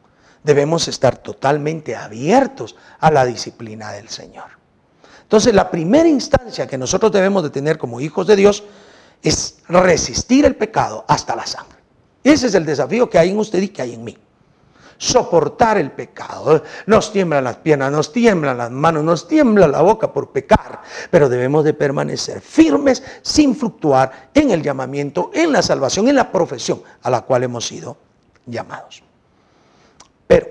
debemos 0.42 0.86
estar 0.88 1.18
totalmente 1.18 1.96
abiertos 1.96 2.76
a 3.00 3.10
la 3.10 3.24
disciplina 3.24 3.92
del 3.92 4.08
Señor. 4.08 4.56
Entonces, 5.22 5.52
la 5.52 5.70
primera 5.70 6.08
instancia 6.08 6.68
que 6.68 6.78
nosotros 6.78 7.10
debemos 7.10 7.42
de 7.42 7.50
tener 7.50 7.78
como 7.78 8.00
hijos 8.00 8.28
de 8.28 8.36
Dios 8.36 8.62
es 9.22 9.58
resistir 9.68 10.44
el 10.44 10.54
pecado 10.54 11.04
hasta 11.08 11.34
la 11.34 11.46
sangre. 11.46 11.78
Ese 12.32 12.48
es 12.48 12.54
el 12.56 12.66
desafío 12.66 13.08
que 13.08 13.20
hay 13.20 13.30
en 13.30 13.38
usted 13.38 13.62
y 13.62 13.68
que 13.68 13.82
hay 13.82 13.94
en 13.94 14.02
mí. 14.02 14.18
Soportar 14.98 15.78
el 15.78 15.92
pecado. 15.92 16.60
Nos 16.86 17.12
tiemblan 17.12 17.44
las 17.44 17.58
piernas, 17.58 17.92
nos 17.92 18.12
tiemblan 18.12 18.58
las 18.58 18.68
manos, 18.68 19.04
nos 19.04 19.28
tiembla 19.28 19.68
la 19.68 19.80
boca 19.80 20.12
por 20.12 20.32
pecar. 20.32 20.82
Pero 21.08 21.28
debemos 21.28 21.62
de 21.62 21.72
permanecer 21.72 22.40
firmes 22.40 23.00
sin 23.22 23.54
fluctuar 23.54 24.30
en 24.34 24.50
el 24.50 24.60
llamamiento, 24.60 25.30
en 25.32 25.52
la 25.52 25.62
salvación, 25.62 26.08
en 26.08 26.16
la 26.16 26.32
profesión 26.32 26.82
a 27.02 27.10
la 27.10 27.20
cual 27.20 27.44
hemos 27.44 27.64
sido 27.64 27.96
llamados. 28.44 29.04
Pero, 30.26 30.48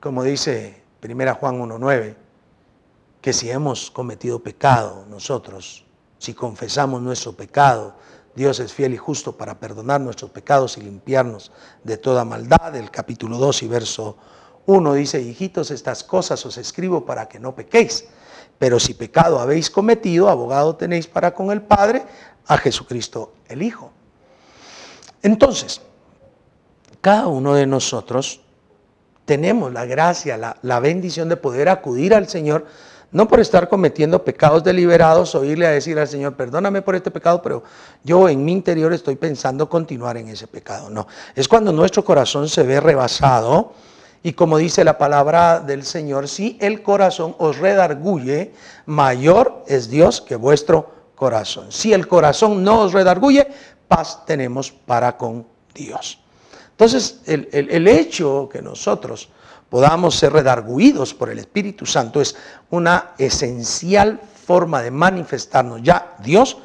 como 0.00 0.24
dice 0.24 0.82
1 1.04 1.34
Juan 1.36 1.60
1.9, 1.60 2.16
que 3.20 3.32
si 3.32 3.48
hemos 3.48 3.92
cometido 3.92 4.40
pecado 4.40 5.06
nosotros, 5.08 5.84
si 6.18 6.34
confesamos 6.34 7.00
nuestro 7.00 7.32
pecado, 7.32 7.94
Dios 8.34 8.60
es 8.60 8.72
fiel 8.72 8.94
y 8.94 8.96
justo 8.96 9.36
para 9.36 9.58
perdonar 9.58 10.00
nuestros 10.00 10.30
pecados 10.30 10.78
y 10.78 10.82
limpiarnos 10.82 11.52
de 11.84 11.98
toda 11.98 12.24
maldad. 12.24 12.74
El 12.74 12.90
capítulo 12.90 13.38
2 13.38 13.62
y 13.64 13.68
verso 13.68 14.16
1 14.66 14.94
dice, 14.94 15.20
hijitos, 15.20 15.70
estas 15.70 16.02
cosas 16.04 16.44
os 16.46 16.56
escribo 16.56 17.04
para 17.04 17.28
que 17.28 17.38
no 17.38 17.54
pequéis. 17.54 18.06
Pero 18.58 18.78
si 18.78 18.94
pecado 18.94 19.40
habéis 19.40 19.70
cometido, 19.70 20.28
abogado 20.28 20.76
tenéis 20.76 21.06
para 21.06 21.34
con 21.34 21.50
el 21.50 21.62
Padre, 21.62 22.04
a 22.46 22.56
Jesucristo 22.58 23.34
el 23.48 23.62
Hijo. 23.62 23.90
Entonces, 25.22 25.80
cada 27.00 27.26
uno 27.26 27.54
de 27.54 27.66
nosotros 27.66 28.40
tenemos 29.24 29.72
la 29.72 29.84
gracia, 29.84 30.36
la, 30.36 30.80
bendición 30.80 31.28
de 31.28 31.36
poder 31.36 31.68
acudir 31.68 32.14
al 32.14 32.28
Señor, 32.28 32.66
no 33.12 33.28
por 33.28 33.40
estar 33.40 33.68
cometiendo 33.68 34.24
pecados 34.24 34.64
deliberados 34.64 35.34
o 35.34 35.44
irle 35.44 35.66
a 35.66 35.70
decir 35.70 35.98
al 35.98 36.08
Señor, 36.08 36.34
perdóname 36.34 36.82
por 36.82 36.96
este 36.96 37.10
pecado, 37.10 37.40
pero 37.42 37.62
yo 38.02 38.28
en 38.28 38.44
mi 38.44 38.52
interior 38.52 38.92
estoy 38.92 39.16
pensando 39.16 39.68
continuar 39.68 40.16
en 40.16 40.28
ese 40.28 40.46
pecado. 40.46 40.90
No, 40.90 41.06
es 41.34 41.46
cuando 41.46 41.72
nuestro 41.72 42.04
corazón 42.04 42.48
se 42.48 42.62
ve 42.62 42.80
rebasado 42.80 43.72
y 44.22 44.32
como 44.32 44.56
dice 44.56 44.84
la 44.84 44.98
palabra 44.98 45.60
del 45.60 45.84
Señor, 45.84 46.28
si 46.28 46.56
el 46.60 46.82
corazón 46.82 47.34
os 47.38 47.58
redarguye, 47.58 48.52
mayor 48.86 49.64
es 49.66 49.90
Dios 49.90 50.20
que 50.20 50.36
vuestro 50.36 50.90
corazón. 51.14 51.70
Si 51.70 51.92
el 51.92 52.06
corazón 52.06 52.62
no 52.62 52.80
os 52.80 52.92
redarguye, 52.92 53.48
paz 53.88 54.24
tenemos 54.24 54.70
para 54.70 55.16
con 55.16 55.44
Dios. 55.74 56.18
Entonces, 56.70 57.20
el, 57.26 57.86
hecho 57.86 58.48
que 58.50 58.62
nosotros 58.62 59.28
podamos 59.72 60.16
ser 60.16 60.34
redarguidos 60.34 61.14
por 61.14 61.30
el 61.30 61.38
Espíritu 61.38 61.86
Santo 61.86 62.20
es 62.20 62.36
una 62.68 63.12
esencial 63.16 64.20
forma 64.20 64.82
de 64.82 64.90
manifestarnos 64.90 65.80
ya 65.82 66.14
Dios, 66.22 66.58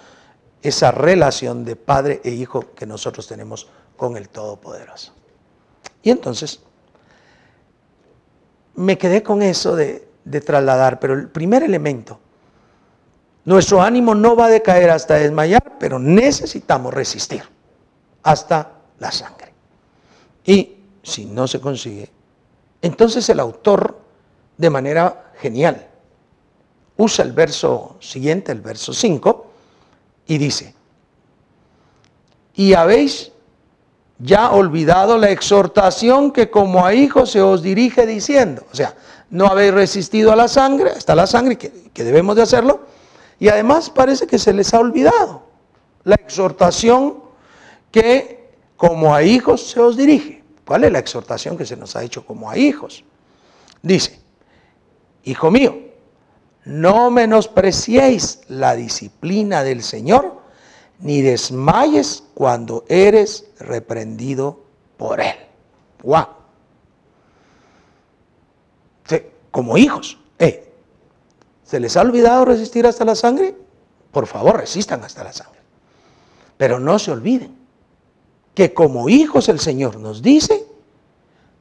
esa 0.61 0.91
relación 0.91 1.63
de 1.63 1.77
padre 1.77 2.19
e 2.25 2.31
hijo 2.31 2.73
que 2.75 2.85
nosotros 2.85 3.25
tenemos 3.25 3.69
con 3.95 4.17
el 4.17 4.27
Todopoderoso. 4.27 5.13
Y 6.03 6.09
entonces, 6.09 6.59
me 8.75 8.97
quedé 8.97 9.23
con 9.23 9.41
eso 9.41 9.73
de, 9.73 10.09
de 10.25 10.41
trasladar, 10.41 10.99
pero 10.99 11.13
el 11.13 11.29
primer 11.29 11.63
elemento, 11.63 12.19
nuestro 13.45 13.81
ánimo 13.81 14.15
no 14.15 14.35
va 14.35 14.47
a 14.47 14.49
decaer 14.49 14.89
hasta 14.89 15.13
desmayar, 15.13 15.77
pero 15.79 15.97
necesitamos 15.97 16.93
resistir 16.93 17.43
hasta 18.23 18.69
la 18.99 19.13
sangre. 19.13 19.53
Y 20.43 20.75
si 21.01 21.23
no 21.23 21.47
se 21.47 21.61
consigue, 21.61 22.16
entonces 22.81 23.27
el 23.29 23.39
autor, 23.39 23.99
de 24.57 24.69
manera 24.69 25.31
genial, 25.39 25.87
usa 26.97 27.23
el 27.23 27.31
verso 27.31 27.97
siguiente, 27.99 28.51
el 28.51 28.61
verso 28.61 28.93
5, 28.93 29.45
y 30.27 30.37
dice, 30.37 30.73
y 32.55 32.73
habéis 32.73 33.31
ya 34.19 34.51
olvidado 34.51 35.17
la 35.17 35.29
exhortación 35.29 36.31
que 36.31 36.49
como 36.49 36.85
a 36.85 36.93
hijos 36.93 37.31
se 37.31 37.41
os 37.41 37.61
dirige 37.61 38.05
diciendo, 38.05 38.65
o 38.71 38.75
sea, 38.75 38.95
no 39.29 39.47
habéis 39.47 39.73
resistido 39.73 40.31
a 40.31 40.35
la 40.35 40.47
sangre, 40.47 40.91
hasta 40.91 41.15
la 41.15 41.27
sangre, 41.27 41.57
que, 41.57 41.89
que 41.93 42.03
debemos 42.03 42.35
de 42.35 42.41
hacerlo, 42.41 42.81
y 43.39 43.49
además 43.49 43.89
parece 43.89 44.25
que 44.25 44.39
se 44.39 44.53
les 44.53 44.73
ha 44.73 44.79
olvidado 44.79 45.43
la 46.03 46.15
exhortación 46.15 47.21
que 47.91 48.53
como 48.75 49.13
a 49.13 49.23
hijos 49.23 49.69
se 49.69 49.79
os 49.79 49.97
dirige. 49.97 50.36
¿Cuál 50.67 50.83
es 50.83 50.91
la 50.91 50.99
exhortación 50.99 51.57
que 51.57 51.65
se 51.65 51.77
nos 51.77 51.95
ha 51.95 52.03
hecho 52.03 52.25
como 52.25 52.49
a 52.49 52.57
hijos? 52.57 53.05
Dice, 53.81 54.19
hijo 55.23 55.49
mío, 55.49 55.79
no 56.65 57.09
menospreciéis 57.09 58.41
la 58.49 58.75
disciplina 58.75 59.63
del 59.63 59.81
Señor, 59.81 60.41
ni 60.99 61.21
desmayes 61.21 62.21
cuando 62.33 62.83
eres 62.89 63.45
reprendido 63.59 64.59
por 64.97 65.21
Él. 65.21 65.37
¡Wow! 66.03 66.27
Como 69.51 69.77
hijos, 69.77 70.19
¿eh? 70.37 70.69
¿se 71.63 71.79
les 71.79 71.95
ha 71.95 72.01
olvidado 72.01 72.43
resistir 72.43 72.85
hasta 72.85 73.05
la 73.05 73.15
sangre? 73.15 73.55
Por 74.11 74.27
favor, 74.27 74.57
resistan 74.57 75.01
hasta 75.01 75.23
la 75.23 75.31
sangre. 75.31 75.61
Pero 76.57 76.77
no 76.77 76.99
se 76.99 77.11
olviden 77.11 77.56
que 78.57 78.73
como 78.73 79.07
hijos 79.07 79.49
el 79.49 79.59
Señor 79.59 79.99
nos 79.99 80.23
dice, 80.23 80.65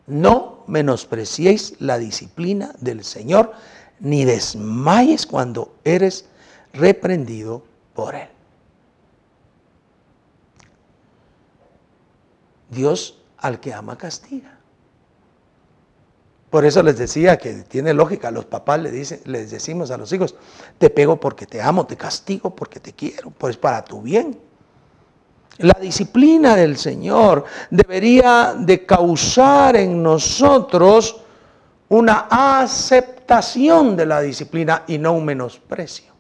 no 0.07 0.65
menospreciéis 0.67 1.75
la 1.79 1.99
disciplina 1.99 2.75
del 2.81 3.05
Señor, 3.05 3.53
ni 4.01 4.25
desmayes 4.25 5.27
cuando 5.27 5.75
eres 5.85 6.25
reprendido 6.73 7.63
por 7.93 8.15
Él. 8.15 8.29
Dios 12.71 13.19
al 13.37 13.61
que 13.61 13.75
ama 13.75 13.99
castiga. 13.99 14.59
Por 16.49 16.65
eso 16.65 16.83
les 16.83 16.97
decía 16.97 17.37
que 17.37 17.53
tiene 17.65 17.93
lógica, 17.93 18.31
los 18.31 18.47
papás 18.47 18.81
le 18.81 18.91
dicen, 18.91 19.21
les 19.27 19.51
decimos 19.51 19.91
a 19.91 19.99
los 19.99 20.11
hijos, 20.15 20.35
te 20.79 20.89
pego 20.89 21.21
porque 21.21 21.45
te 21.45 21.61
amo, 21.61 21.85
te 21.85 21.99
castigo 21.99 22.57
porque 22.57 22.81
te 22.81 22.95
quiero, 22.95 23.33
pues 23.33 23.59
para 23.59 23.85
tu 23.85 24.01
bien. 24.01 24.47
La 25.59 25.79
disciplina 25.81 26.55
del 26.55 26.77
Señor 26.77 27.45
debería 27.71 28.55
de 28.59 28.85
causar 28.85 29.77
en 29.77 30.03
nosotros 30.03 31.23
una 31.89 32.27
aceptación 32.31 33.97
de 33.97 34.07
la 34.07 34.21
disciplina 34.21 34.83
y 34.87 34.99
no 34.99 35.13
un 35.13 35.25
menosprecio. 35.25 36.13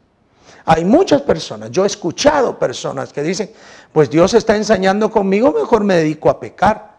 Hay 0.65 0.85
muchas 0.85 1.23
personas, 1.23 1.71
yo 1.71 1.85
he 1.85 1.87
escuchado 1.87 2.59
personas 2.59 3.13
que 3.13 3.23
dicen, 3.23 3.51
pues 3.93 4.11
Dios 4.11 4.35
está 4.35 4.57
ensañando 4.57 5.11
conmigo, 5.11 5.53
mejor 5.53 5.85
me 5.85 5.95
dedico 5.95 6.29
a 6.29 6.41
pecar. 6.41 6.97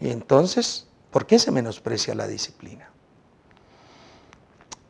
Y 0.00 0.10
entonces, 0.10 0.86
¿por 1.10 1.24
qué 1.24 1.38
se 1.38 1.50
menosprecia 1.50 2.14
la 2.14 2.26
disciplina? 2.26 2.90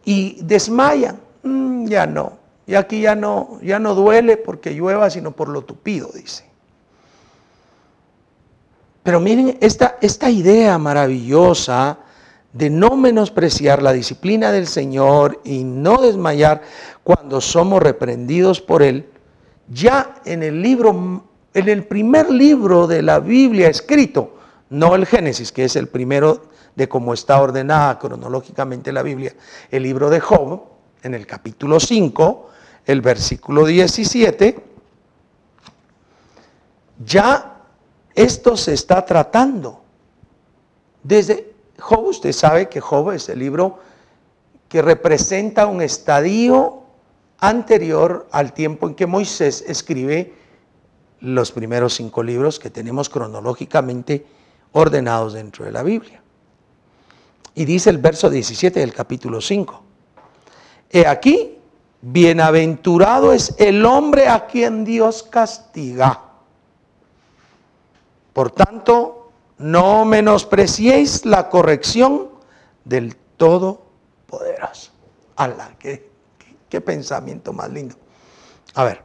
Y 0.05 0.42
desmayan, 0.42 1.21
mm, 1.42 1.87
ya 1.87 2.07
no. 2.07 2.42
Y 2.73 2.75
aquí 2.75 3.03
ya 3.03 3.15
no, 3.15 3.59
ya 3.61 3.79
no 3.79 3.95
duele 3.95 4.39
porque 4.39 4.71
llueva, 4.71 5.11
sino 5.11 5.33
por 5.33 5.51
lo 5.51 5.61
tupido, 5.61 6.09
dice. 6.15 6.47
Pero 9.03 9.21
miren 9.21 9.59
esta, 9.61 9.99
esta 10.01 10.31
idea 10.31 10.79
maravillosa 10.79 11.99
de 12.55 12.71
no 12.71 12.97
menospreciar 12.97 13.83
la 13.83 13.93
disciplina 13.93 14.53
del 14.53 14.67
Señor 14.67 15.39
y 15.45 15.65
no 15.65 16.01
desmayar 16.01 16.63
cuando 17.05 17.43
somos 17.43 17.83
reprendidos 17.83 18.63
por 18.63 18.83
Él, 18.83 19.07
ya 19.69 20.15
en 20.25 20.43
el 20.43 20.63
libro, 20.63 21.27
en 21.53 21.69
el 21.69 21.85
primer 21.85 22.31
libro 22.31 22.87
de 22.87 23.03
la 23.03 23.19
Biblia 23.19 23.69
escrito, 23.69 24.39
no 24.71 24.95
el 24.95 25.05
Génesis, 25.05 25.53
que 25.53 25.67
es 25.67 25.77
el 25.77 25.89
primero 25.89 26.45
de 26.75 26.89
cómo 26.89 27.13
está 27.13 27.39
ordenada 27.39 27.99
cronológicamente 27.99 28.93
la 28.93 29.03
Biblia, 29.03 29.35
el 29.71 29.83
libro 29.83 30.09
de 30.09 30.21
Job, 30.21 30.63
en 31.03 31.13
el 31.13 31.27
capítulo 31.27 31.79
5, 31.79 32.49
el 32.87 33.01
versículo 33.01 33.64
17, 33.64 34.62
ya 37.05 37.61
esto 38.14 38.57
se 38.57 38.75
está 38.75 39.05
tratando. 39.05 39.83
Desde 41.03 41.53
Job, 41.79 42.07
usted 42.07 42.33
sabe 42.33 42.68
que 42.68 42.81
Job 42.81 43.12
es 43.12 43.29
el 43.29 43.38
libro 43.38 43.79
que 44.68 44.83
representa 44.83 45.66
un 45.66 45.83
estadio 45.83 46.83
anterior 47.38 48.29
al 48.31 48.53
tiempo 48.53 48.88
en 48.88 48.95
que 48.95 49.07
Moisés 49.07 49.64
escribe 49.66 50.35
los 51.21 51.53
primeros 51.53 51.95
cinco 51.95 52.23
libros 52.23 52.59
que 52.59 52.71
tenemos 52.71 53.09
cronológicamente 53.09 54.27
ordenados 54.73 55.35
dentro 55.35 55.64
de 55.64 55.73
la 55.73 55.83
Biblia. 55.83 56.23
Y 57.55 57.64
dice 57.64 57.90
el 57.90 57.99
verso 57.99 58.31
17 58.31 58.81
del 58.81 58.92
capítulo 58.92 59.40
5. 59.40 59.83
He 60.90 61.07
aquí, 61.07 61.59
bienaventurado 62.03 63.33
es 63.33 63.55
el 63.59 63.87
hombre 63.87 64.29
a 64.29 64.47
quien 64.47 64.85
Dios 64.85 65.23
castiga. 65.23 66.21
Por 68.33 68.51
tanto, 68.51 69.31
no 69.59 70.05
menospreciéis 70.05 71.25
la 71.25 71.49
corrección 71.49 72.29
del 72.85 73.17
Todopoderoso. 73.37 74.91
Allah, 75.37 75.75
qué, 75.79 76.11
qué 76.69 76.81
pensamiento 76.81 77.53
más 77.53 77.71
lindo. 77.71 77.95
A 78.75 78.85
ver, 78.85 79.05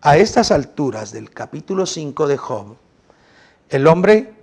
a 0.00 0.16
estas 0.16 0.50
alturas 0.50 1.12
del 1.12 1.30
capítulo 1.30 1.86
5 1.86 2.26
de 2.26 2.36
Job, 2.36 2.76
el 3.68 3.86
hombre, 3.86 4.34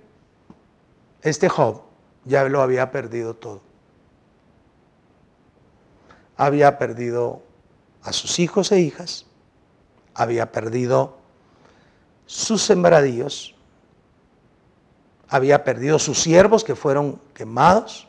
este 1.22 1.48
Job, 1.48 1.82
ya 2.24 2.44
lo 2.44 2.62
había 2.62 2.90
perdido 2.90 3.34
todo. 3.34 3.71
Había 6.36 6.78
perdido 6.78 7.42
a 8.02 8.12
sus 8.12 8.38
hijos 8.38 8.72
e 8.72 8.80
hijas, 8.80 9.26
había 10.14 10.50
perdido 10.52 11.16
sus 12.26 12.62
sembradíos, 12.62 13.54
había 15.28 15.64
perdido 15.64 15.98
sus 15.98 16.20
siervos 16.20 16.64
que 16.64 16.74
fueron 16.74 17.20
quemados 17.34 18.08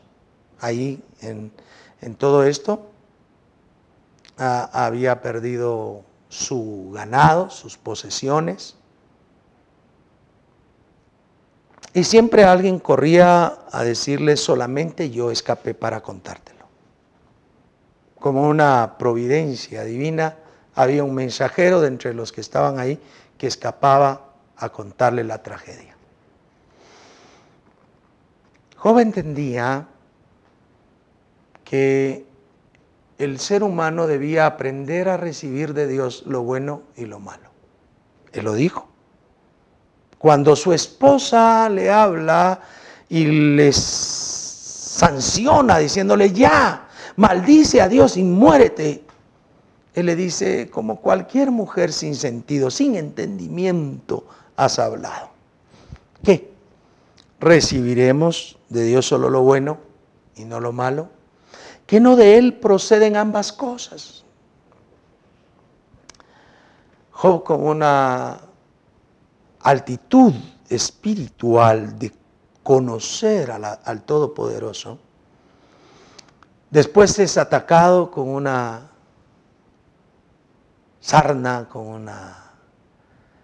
ahí 0.60 1.04
en, 1.22 1.52
todo 2.18 2.44
esto, 2.44 2.90
ah, 4.38 4.70
había 4.74 5.22
perdido 5.22 6.04
su 6.30 6.92
ganado, 6.94 7.50
sus 7.50 7.78
posesiones, 7.78 8.76
Y 11.94 12.04
siempre 12.04 12.44
alguien 12.44 12.80
corría 12.80 13.60
a 13.72 13.84
decirle 13.84 14.36
solamente 14.36 15.12
yo 15.12 15.30
escapé 15.30 15.76
para 15.76 16.02
contártelo. 16.02 16.63
Como 18.24 18.48
una 18.48 18.96
providencia 18.98 19.84
divina, 19.84 20.38
había 20.76 21.04
un 21.04 21.14
mensajero 21.14 21.82
de 21.82 21.90
entre 21.90 22.14
los 22.14 22.32
que 22.32 22.40
estaban 22.40 22.80
ahí 22.80 22.98
que 23.38 23.48
escapaba 23.48 24.30
a 24.56 24.70
contarle 24.70 25.26
la 25.26 25.44
tragedia. 25.44 25.98
Job 28.78 29.00
entendía 29.00 29.88
que 31.66 32.26
el 33.18 33.42
ser 33.42 33.62
humano 33.62 34.08
debía 34.08 34.46
aprender 34.46 35.10
a 35.10 35.18
recibir 35.18 35.74
de 35.74 35.90
Dios 35.90 36.24
lo 36.26 36.44
bueno 36.44 36.84
y 36.96 37.04
lo 37.04 37.20
malo. 37.20 37.50
Él 38.32 38.46
lo 38.46 38.54
dijo. 38.54 38.88
Cuando 40.18 40.56
su 40.56 40.72
esposa 40.72 41.68
le 41.68 41.92
habla 41.92 42.62
y 43.10 43.26
les 43.26 43.76
sanciona 43.76 45.80
diciéndole, 45.80 46.32
ya, 46.32 46.88
maldice 47.16 47.82
a 47.82 47.88
Dios 47.88 48.18
y 48.18 48.24
muérete. 48.24 49.04
Él 49.94 50.08
le 50.08 50.16
dice, 50.16 50.70
como 50.70 51.02
cualquier 51.02 51.52
mujer 51.52 51.94
sin 51.94 52.16
sentido, 52.16 52.72
sin 52.72 52.96
entendimiento, 52.96 54.26
has 54.56 54.80
hablado. 54.80 55.30
¿Qué? 56.24 56.52
¿Recibiremos 57.40 58.58
de 58.70 58.86
Dios 58.86 59.06
solo 59.06 59.30
lo 59.30 59.42
bueno 59.42 59.78
y 60.36 60.46
no 60.46 60.60
lo 60.60 60.72
malo? 60.72 61.10
¿Que 61.86 62.00
no 62.00 62.16
de 62.16 62.38
Él 62.38 62.56
proceden 62.56 63.18
ambas 63.18 63.52
cosas? 63.52 64.24
Job 67.12 67.44
con 67.44 67.66
una 67.66 68.40
altitud 69.60 70.34
espiritual 70.70 71.98
de 72.00 72.12
conocer 72.64 73.52
al 73.52 74.04
Todopoderoso, 74.04 74.98
después 76.74 77.20
es 77.20 77.38
atacado 77.38 78.10
con 78.10 78.28
una 78.28 78.90
sarna, 81.00 81.70
con 81.70 81.86
una 81.86 82.52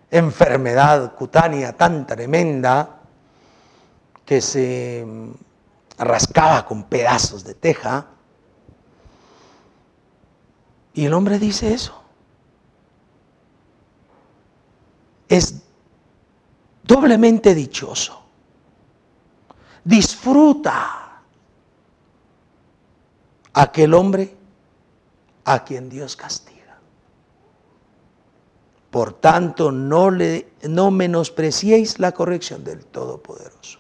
enfermedad 0.10 1.14
cutánea 1.14 1.78
tan 1.78 2.08
tremenda 2.08 3.02
que 4.26 4.42
se 4.42 5.06
rascaba 6.00 6.66
con 6.66 6.86
pedazos 6.86 7.44
de 7.44 7.54
teja. 7.54 8.08
Y 10.96 11.06
el 11.06 11.14
hombre 11.14 11.38
dice 11.38 11.72
eso. 11.72 12.02
Es 15.28 15.62
doblemente 16.82 17.54
dichoso. 17.54 18.24
Disfruta 19.84 21.09
aquel 23.62 23.94
hombre 23.94 24.34
a 25.44 25.64
quien 25.66 25.90
Dios 25.90 26.16
castiga. 26.16 26.78
Por 28.90 29.14
tanto, 29.14 29.72
no, 29.72 30.10
le, 30.10 30.54
no 30.64 30.92
menospreciéis 30.92 32.00
la 32.00 32.14
corrección 32.14 32.64
del 32.64 32.86
Todopoderoso. 32.86 33.80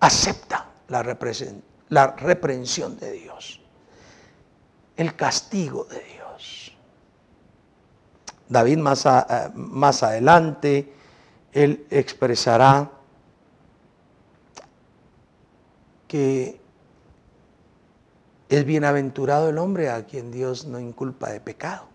Acepta 0.00 0.66
la, 0.88 1.02
la 1.88 2.06
reprensión 2.16 2.98
de 2.98 3.12
Dios, 3.12 3.60
el 4.96 5.16
castigo 5.16 5.84
de 5.84 6.04
Dios. 6.04 6.72
David 8.48 8.78
más, 8.78 9.06
eh, 9.06 9.50
más 9.54 10.02
adelante 10.02 10.92
él 11.52 11.86
expresará 11.90 12.90
que 16.06 16.67
es 18.48 18.64
bienaventurado 18.64 19.48
el 19.48 19.58
hombre 19.58 19.90
a 19.90 20.04
quien 20.06 20.30
Dios 20.30 20.66
no 20.66 20.80
inculpa 20.80 21.30
de 21.30 21.40
pecado. 21.40 21.86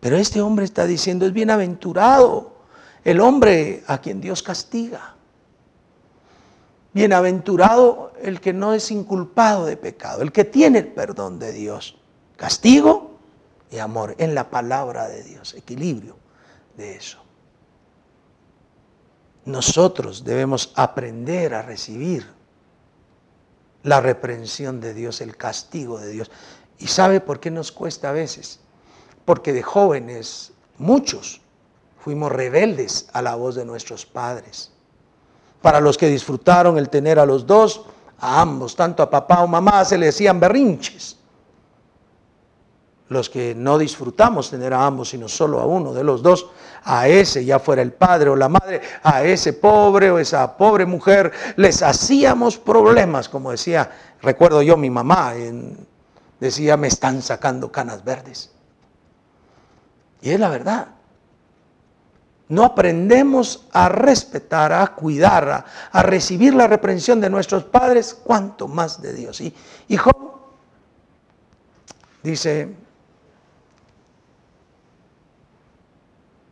Pero 0.00 0.16
este 0.16 0.40
hombre 0.40 0.64
está 0.64 0.86
diciendo, 0.86 1.26
es 1.26 1.32
bienaventurado 1.32 2.52
el 3.04 3.20
hombre 3.20 3.82
a 3.86 3.98
quien 3.98 4.20
Dios 4.20 4.42
castiga. 4.42 5.14
Bienaventurado 6.92 8.12
el 8.22 8.40
que 8.40 8.52
no 8.52 8.72
es 8.72 8.90
inculpado 8.90 9.66
de 9.66 9.76
pecado, 9.76 10.22
el 10.22 10.32
que 10.32 10.44
tiene 10.44 10.78
el 10.78 10.88
perdón 10.88 11.38
de 11.38 11.52
Dios. 11.52 11.98
Castigo 12.36 13.18
y 13.70 13.78
amor 13.78 14.14
en 14.18 14.34
la 14.34 14.50
palabra 14.50 15.08
de 15.08 15.22
Dios, 15.22 15.54
equilibrio 15.54 16.16
de 16.76 16.96
eso 16.96 17.18
nosotros 19.48 20.24
debemos 20.24 20.72
aprender 20.76 21.54
a 21.54 21.62
recibir 21.62 22.26
la 23.88 24.00
reprensión 24.00 24.80
de 24.80 24.94
Dios, 24.94 25.20
el 25.20 25.36
castigo 25.36 25.98
de 25.98 26.10
Dios. 26.10 26.30
¿Y 26.78 26.86
sabe 26.86 27.20
por 27.20 27.40
qué 27.40 27.50
nos 27.50 27.72
cuesta 27.72 28.10
a 28.10 28.12
veces? 28.12 28.60
Porque 29.24 29.52
de 29.52 29.62
jóvenes, 29.62 30.52
muchos, 30.78 31.40
fuimos 32.00 32.30
rebeldes 32.30 33.08
a 33.12 33.22
la 33.22 33.34
voz 33.34 33.56
de 33.56 33.64
nuestros 33.64 34.06
padres. 34.06 34.70
Para 35.60 35.80
los 35.80 35.98
que 35.98 36.08
disfrutaron 36.08 36.78
el 36.78 36.88
tener 36.88 37.18
a 37.18 37.26
los 37.26 37.46
dos, 37.46 37.84
a 38.20 38.40
ambos, 38.40 38.76
tanto 38.76 39.02
a 39.02 39.10
papá 39.10 39.42
o 39.42 39.46
mamá, 39.46 39.84
se 39.84 39.98
le 39.98 40.06
decían 40.06 40.38
berrinches 40.40 41.17
los 43.08 43.30
que 43.30 43.54
no 43.54 43.78
disfrutamos 43.78 44.50
tener 44.50 44.74
a 44.74 44.84
ambos, 44.84 45.10
sino 45.10 45.28
solo 45.28 45.60
a 45.60 45.66
uno 45.66 45.94
de 45.94 46.04
los 46.04 46.22
dos, 46.22 46.48
a 46.84 47.08
ese, 47.08 47.44
ya 47.44 47.58
fuera 47.58 47.82
el 47.82 47.92
padre 47.92 48.30
o 48.30 48.36
la 48.36 48.48
madre, 48.48 48.82
a 49.02 49.22
ese 49.24 49.54
pobre 49.54 50.10
o 50.10 50.18
esa 50.18 50.56
pobre 50.56 50.84
mujer, 50.84 51.32
les 51.56 51.82
hacíamos 51.82 52.58
problemas, 52.58 53.28
como 53.28 53.50
decía, 53.50 53.90
recuerdo 54.20 54.62
yo 54.62 54.76
mi 54.76 54.90
mamá, 54.90 55.32
decía, 56.38 56.76
me 56.76 56.88
están 56.88 57.22
sacando 57.22 57.72
canas 57.72 58.04
verdes. 58.04 58.50
Y 60.20 60.30
es 60.30 60.40
la 60.40 60.48
verdad. 60.48 60.88
No 62.48 62.64
aprendemos 62.64 63.66
a 63.72 63.88
respetar, 63.90 64.72
a 64.72 64.86
cuidar, 64.94 65.66
a, 65.92 66.02
recibir 66.02 66.54
la 66.54 66.66
reprensión 66.66 67.20
de 67.20 67.28
nuestros 67.28 67.64
padres, 67.64 68.14
cuanto 68.14 68.66
más 68.66 69.02
de 69.02 69.12
Dios. 69.12 69.40
Y, 69.42 69.54
y 69.88 69.98
dice, 72.22 72.74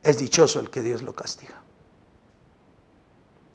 Es 0.07 0.19
dichoso 0.19 0.61
el 0.61 0.71
que 0.71 0.83
Dios 0.83 1.03
lo 1.03 1.13
castiga. 1.13 1.61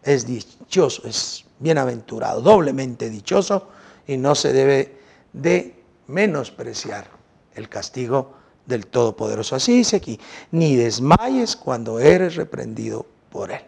Es 0.04 0.26
dichoso, 0.26 1.08
es 1.08 1.46
bienaventurado, 1.60 2.42
doblemente 2.42 3.10
dichoso 3.10 3.70
y 4.06 4.18
no 4.18 4.36
se 4.36 4.52
debe 4.52 5.00
de 5.32 5.82
menospreciar 6.08 7.08
el 7.56 7.70
castigo 7.70 8.34
del 8.66 8.88
Todopoderoso. 8.88 9.56
Así 9.56 9.78
dice 9.78 9.96
aquí, 9.96 10.20
ni 10.52 10.76
desmayes 10.76 11.56
cuando 11.56 12.00
eres 12.00 12.36
reprendido 12.36 13.06
por 13.30 13.50
Él. 13.50 13.62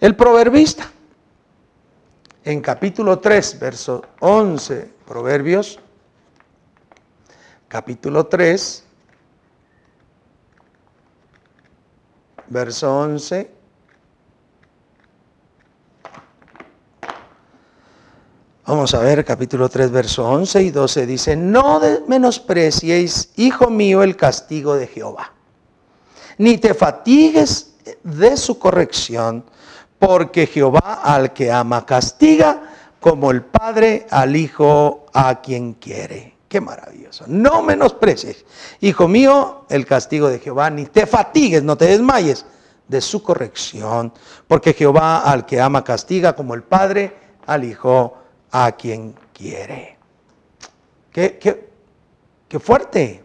El 0.00 0.16
proverbista, 0.16 0.90
en 2.42 2.62
capítulo 2.62 3.18
3, 3.18 3.60
verso 3.60 4.02
11, 4.20 4.90
Proverbios, 5.06 5.78
capítulo 7.68 8.28
3, 8.28 8.84
verso 12.50 12.94
11. 12.94 13.50
Vamos 18.66 18.94
a 18.94 19.00
ver, 19.00 19.24
capítulo 19.24 19.68
3, 19.68 19.90
verso 19.90 20.28
11 20.28 20.62
y 20.62 20.70
12 20.70 21.06
dice, 21.06 21.36
no 21.36 21.80
menospreciéis, 22.06 23.30
hijo 23.36 23.68
mío, 23.68 24.02
el 24.02 24.16
castigo 24.16 24.76
de 24.76 24.86
Jehová, 24.86 25.32
ni 26.38 26.58
te 26.58 26.74
fatigues 26.74 27.74
de 28.04 28.36
su 28.36 28.58
corrección, 28.58 29.44
porque 29.98 30.46
Jehová 30.46 31.00
al 31.02 31.32
que 31.32 31.50
ama 31.50 31.84
castiga, 31.84 32.62
como 33.00 33.30
el 33.30 33.42
Padre 33.42 34.06
al 34.10 34.36
Hijo 34.36 35.06
a 35.12 35.40
quien 35.40 35.72
quiere. 35.72 36.39
Qué 36.50 36.60
maravilloso. 36.60 37.26
No 37.28 37.62
menosprecies, 37.62 38.44
hijo 38.80 39.06
mío, 39.06 39.66
el 39.68 39.86
castigo 39.86 40.26
de 40.26 40.40
Jehová, 40.40 40.68
ni 40.68 40.84
te 40.84 41.06
fatigues, 41.06 41.62
no 41.62 41.76
te 41.76 41.84
desmayes 41.84 42.44
de 42.88 43.00
su 43.00 43.22
corrección, 43.22 44.12
porque 44.48 44.72
Jehová 44.72 45.20
al 45.20 45.46
que 45.46 45.60
ama 45.60 45.84
castiga, 45.84 46.34
como 46.34 46.54
el 46.54 46.64
Padre 46.64 47.14
al 47.46 47.62
Hijo 47.62 48.18
a 48.50 48.72
quien 48.72 49.14
quiere. 49.32 49.96
Qué, 51.12 51.38
qué, 52.48 52.58
fuerte. 52.58 53.22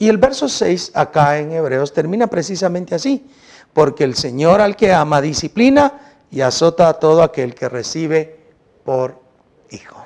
Y 0.00 0.08
el 0.08 0.18
verso 0.18 0.48
6 0.48 0.90
acá 0.96 1.38
en 1.38 1.52
Hebreos 1.52 1.92
termina 1.92 2.26
precisamente 2.26 2.96
así, 2.96 3.30
porque 3.72 4.02
el 4.02 4.16
Señor 4.16 4.60
al 4.60 4.74
que 4.74 4.92
ama 4.92 5.20
disciplina 5.20 6.16
y 6.32 6.40
azota 6.40 6.88
a 6.88 6.94
todo 6.94 7.22
aquel 7.22 7.54
que 7.54 7.68
recibe 7.68 8.40
por 8.84 9.20
hijo. 9.70 10.01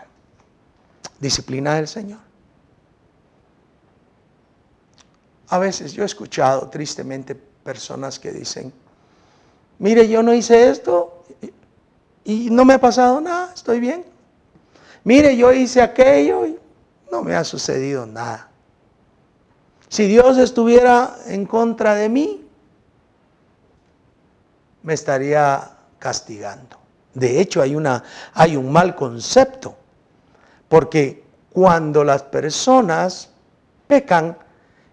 Disciplina 1.27 1.75
del 1.75 1.89
Señor. 1.89 2.21
A 5.49 5.59
veces 5.59 5.93
yo 5.93 6.03
he 6.03 6.07
escuchado 6.07 6.69
tristemente 6.69 7.35
personas 7.35 8.19
que 8.19 8.31
dicen, 8.31 8.73
mire, 9.81 10.09
yo 10.09 10.23
no 10.23 10.33
hice 10.33 10.71
esto 10.71 11.25
y 12.25 12.49
no 12.51 12.65
me 12.65 12.75
ha 12.75 12.81
pasado 12.81 13.21
nada, 13.21 13.53
estoy 13.53 13.81
bien. 13.81 14.05
Mire, 15.03 15.37
yo 15.37 15.53
hice 15.53 15.83
aquello 15.83 16.47
y 16.47 16.59
no 17.11 17.23
me 17.23 17.35
ha 17.35 17.43
sucedido 17.43 18.07
nada. 18.07 18.49
Si 19.89 20.07
Dios 20.07 20.39
estuviera 20.39 21.17
en 21.27 21.45
contra 21.45 21.95
de 21.95 22.09
mí, 22.09 22.45
me 24.83 24.95
estaría 24.95 25.77
castigando. 25.99 26.77
De 27.15 27.41
hecho, 27.41 27.63
hay, 27.63 27.75
una, 27.75 28.05
hay 28.35 28.57
un 28.57 28.71
mal 28.71 28.95
concepto, 28.95 29.77
porque 30.69 31.25
cuando 31.51 32.05
las 32.05 32.23
personas 32.25 33.31
pecan 33.87 34.37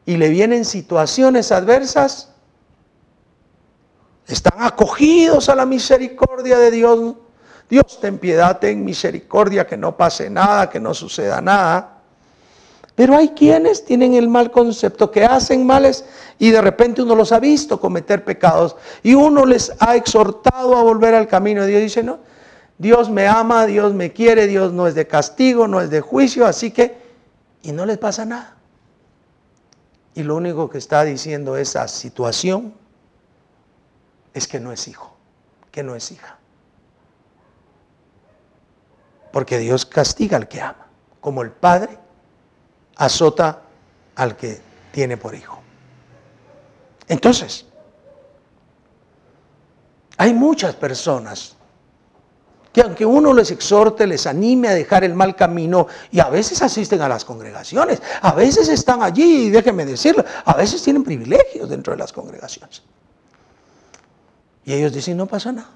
y 0.05 0.17
le 0.17 0.29
vienen 0.29 0.65
situaciones 0.65 1.51
adversas, 1.51 2.29
están 4.27 4.61
acogidos 4.63 5.49
a 5.49 5.55
la 5.55 5.65
misericordia 5.65 6.57
de 6.57 6.71
Dios 6.71 7.15
Dios, 7.73 7.99
ten 7.99 8.19
piedad, 8.19 8.59
ten 8.59 8.85
misericordia, 8.85 9.65
que 9.65 9.77
no 9.77 9.97
pase 9.97 10.29
nada, 10.29 10.69
que 10.69 10.79
no 10.79 10.93
suceda 10.93 11.41
nada. 11.41 12.01
Pero 12.93 13.17
hay 13.17 13.29
quienes 13.29 13.83
tienen 13.83 14.13
el 14.13 14.27
mal 14.29 14.51
concepto, 14.51 15.09
que 15.09 15.25
hacen 15.25 15.65
males 15.65 16.05
y 16.37 16.51
de 16.51 16.61
repente 16.61 17.01
uno 17.01 17.15
los 17.15 17.31
ha 17.31 17.39
visto 17.39 17.79
cometer 17.79 18.23
pecados 18.23 18.75
y 19.01 19.15
uno 19.15 19.47
les 19.47 19.71
ha 19.79 19.95
exhortado 19.95 20.77
a 20.77 20.83
volver 20.83 21.15
al 21.15 21.27
camino. 21.27 21.65
Dios 21.65 21.81
dice, 21.81 22.03
no, 22.03 22.19
Dios 22.77 23.09
me 23.09 23.27
ama, 23.27 23.65
Dios 23.65 23.93
me 23.93 24.11
quiere, 24.11 24.47
Dios 24.47 24.73
no 24.73 24.87
es 24.87 24.95
de 24.95 25.07
castigo, 25.07 25.67
no 25.67 25.81
es 25.81 25.89
de 25.89 26.01
juicio, 26.01 26.45
así 26.45 26.71
que, 26.71 26.97
y 27.61 27.71
no 27.71 27.85
les 27.85 27.97
pasa 27.97 28.25
nada. 28.25 28.55
Y 30.15 30.23
lo 30.23 30.35
único 30.35 30.69
que 30.69 30.77
está 30.77 31.03
diciendo 31.03 31.57
esa 31.57 31.87
situación 31.87 32.73
es 34.33 34.47
que 34.47 34.59
no 34.59 34.71
es 34.71 34.87
hijo, 34.87 35.15
que 35.71 35.83
no 35.83 35.95
es 35.95 36.11
hija. 36.11 36.37
Porque 39.31 39.57
Dios 39.57 39.85
castiga 39.85 40.37
al 40.37 40.47
que 40.47 40.61
ama, 40.61 40.87
como 41.19 41.41
el 41.41 41.51
Padre 41.51 41.97
azota 42.95 43.61
al 44.15 44.35
que 44.35 44.61
tiene 44.91 45.17
por 45.17 45.33
hijo. 45.33 45.59
Entonces, 47.07 47.65
hay 50.17 50.33
muchas 50.33 50.75
personas 50.75 51.57
que 52.73 52.81
aunque 52.81 53.05
uno 53.05 53.33
les 53.33 53.51
exhorte, 53.51 54.07
les 54.07 54.25
anime 54.25 54.67
a 54.67 54.73
dejar 54.73 55.03
el 55.03 55.13
mal 55.13 55.35
camino, 55.35 55.85
y 56.11 56.19
a 56.19 56.29
veces 56.29 56.61
asisten 56.63 57.01
a 57.01 57.07
las 57.07 57.23
congregaciones, 57.23 58.01
a 58.21 58.33
veces 58.33 58.67
están 58.67 59.03
allí, 59.03 59.45
y 59.45 59.49
déjenme 59.51 59.85
decirlo, 59.85 60.25
a 60.43 60.53
veces 60.55 60.81
tienen 60.81 61.03
privilegios 61.03 61.69
dentro 61.69 61.93
de 61.93 61.99
las 61.99 62.11
congregaciones. 62.11 62.81
Y 64.65 64.73
ellos 64.73 64.91
dicen, 64.91 65.15
no 65.15 65.27
pasa 65.27 65.51
nada. 65.51 65.69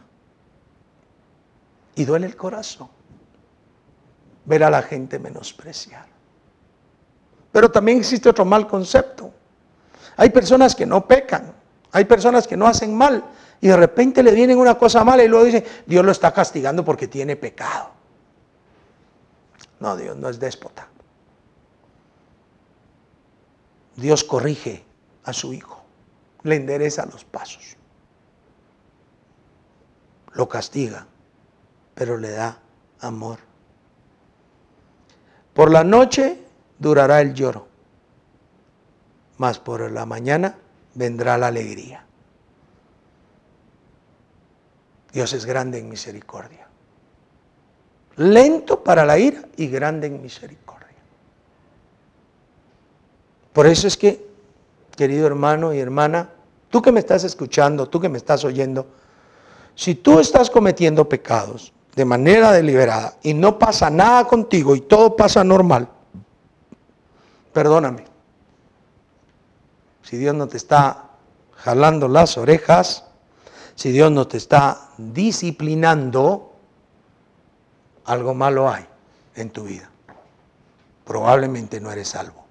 Y 1.93 2.03
duele 2.03 2.25
el 2.25 2.35
corazón 2.35 2.89
ver 4.45 4.63
a 4.63 4.69
la 4.71 4.81
gente 4.81 5.19
menospreciar. 5.19 6.07
Pero 7.51 7.69
también 7.69 7.99
existe 7.99 8.27
otro 8.29 8.43
mal 8.43 8.65
concepto. 8.65 9.31
Hay 10.15 10.31
personas 10.31 10.73
que 10.73 10.85
no 10.87 11.05
pecan, 11.05 11.53
hay 11.91 12.05
personas 12.05 12.47
que 12.47 12.57
no 12.57 12.65
hacen 12.65 12.95
mal 12.95 13.23
y 13.59 13.67
de 13.67 13.77
repente 13.77 14.21
le 14.23 14.31
vienen 14.31 14.57
una 14.57 14.77
cosa 14.77 15.03
mala 15.03 15.23
y 15.23 15.27
luego 15.27 15.45
dicen, 15.45 15.63
Dios 15.85 16.05
lo 16.05 16.11
está 16.11 16.33
castigando 16.33 16.85
porque 16.85 17.07
tiene 17.07 17.35
pecado. 17.35 17.91
No, 19.79 19.95
Dios 19.95 20.15
no 20.17 20.29
es 20.29 20.39
déspota. 20.39 20.87
Dios 23.95 24.23
corrige 24.23 24.83
a 25.23 25.33
su 25.33 25.53
hijo, 25.53 25.83
le 26.43 26.55
endereza 26.55 27.05
los 27.07 27.25
pasos, 27.25 27.75
lo 30.33 30.47
castiga, 30.47 31.07
pero 31.95 32.17
le 32.17 32.29
da 32.29 32.59
amor. 33.01 33.39
Por 35.55 35.71
la 35.71 35.83
noche 35.83 36.39
durará 36.77 37.21
el 37.21 37.33
lloro, 37.33 37.67
mas 39.37 39.57
por 39.57 39.91
la 39.91 40.05
mañana 40.05 40.57
vendrá 40.93 41.37
la 41.39 41.47
alegría. 41.47 42.06
Dios 45.17 45.33
es 45.33 45.47
grande 45.47 45.79
en 45.79 45.89
misericordia. 45.89 46.67
Lento 48.17 48.83
para 48.83 49.03
la 49.03 49.17
ira 49.17 49.41
y 49.55 49.65
grande 49.65 50.05
en 50.05 50.21
misericordia. 50.21 50.95
Por 53.51 53.65
eso 53.65 53.87
es 53.87 53.97
que, 53.97 54.29
querido 54.95 55.25
hermano 55.25 55.73
y 55.73 55.79
hermana, 55.79 56.29
tú 56.69 56.83
que 56.83 56.91
me 56.91 56.99
estás 56.99 57.23
escuchando, 57.23 57.89
tú 57.89 57.99
que 57.99 58.09
me 58.09 58.19
estás 58.19 58.45
oyendo, 58.45 58.85
si 59.73 59.95
tú 59.95 60.19
estás 60.19 60.51
cometiendo 60.51 61.09
pecados, 61.09 61.73
de 61.95 62.05
manera 62.05 62.51
deliberada 62.51 63.15
y 63.23 63.33
no 63.33 63.57
pasa 63.57 63.89
nada 63.89 64.25
contigo 64.25 64.75
y 64.75 64.81
todo 64.81 65.15
pasa 65.15 65.43
normal, 65.43 65.89
perdóname. 67.53 68.05
Si 70.03 70.15
Dios 70.15 70.35
no 70.35 70.47
te 70.47 70.57
está 70.57 71.05
jalando 71.55 72.07
las 72.07 72.37
orejas, 72.37 73.06
si 73.77 73.91
Dios 73.91 74.11
no 74.11 74.27
te 74.27 74.37
está 74.37 74.89
disciplinando, 74.97 76.51
algo 78.05 78.33
malo 78.33 78.67
hay 78.67 78.83
en 79.35 79.51
tu 79.51 79.65
vida. 79.65 79.87
Probablemente 81.05 81.79
no 81.79 81.91
eres 81.91 82.07
salvo. 82.07 82.43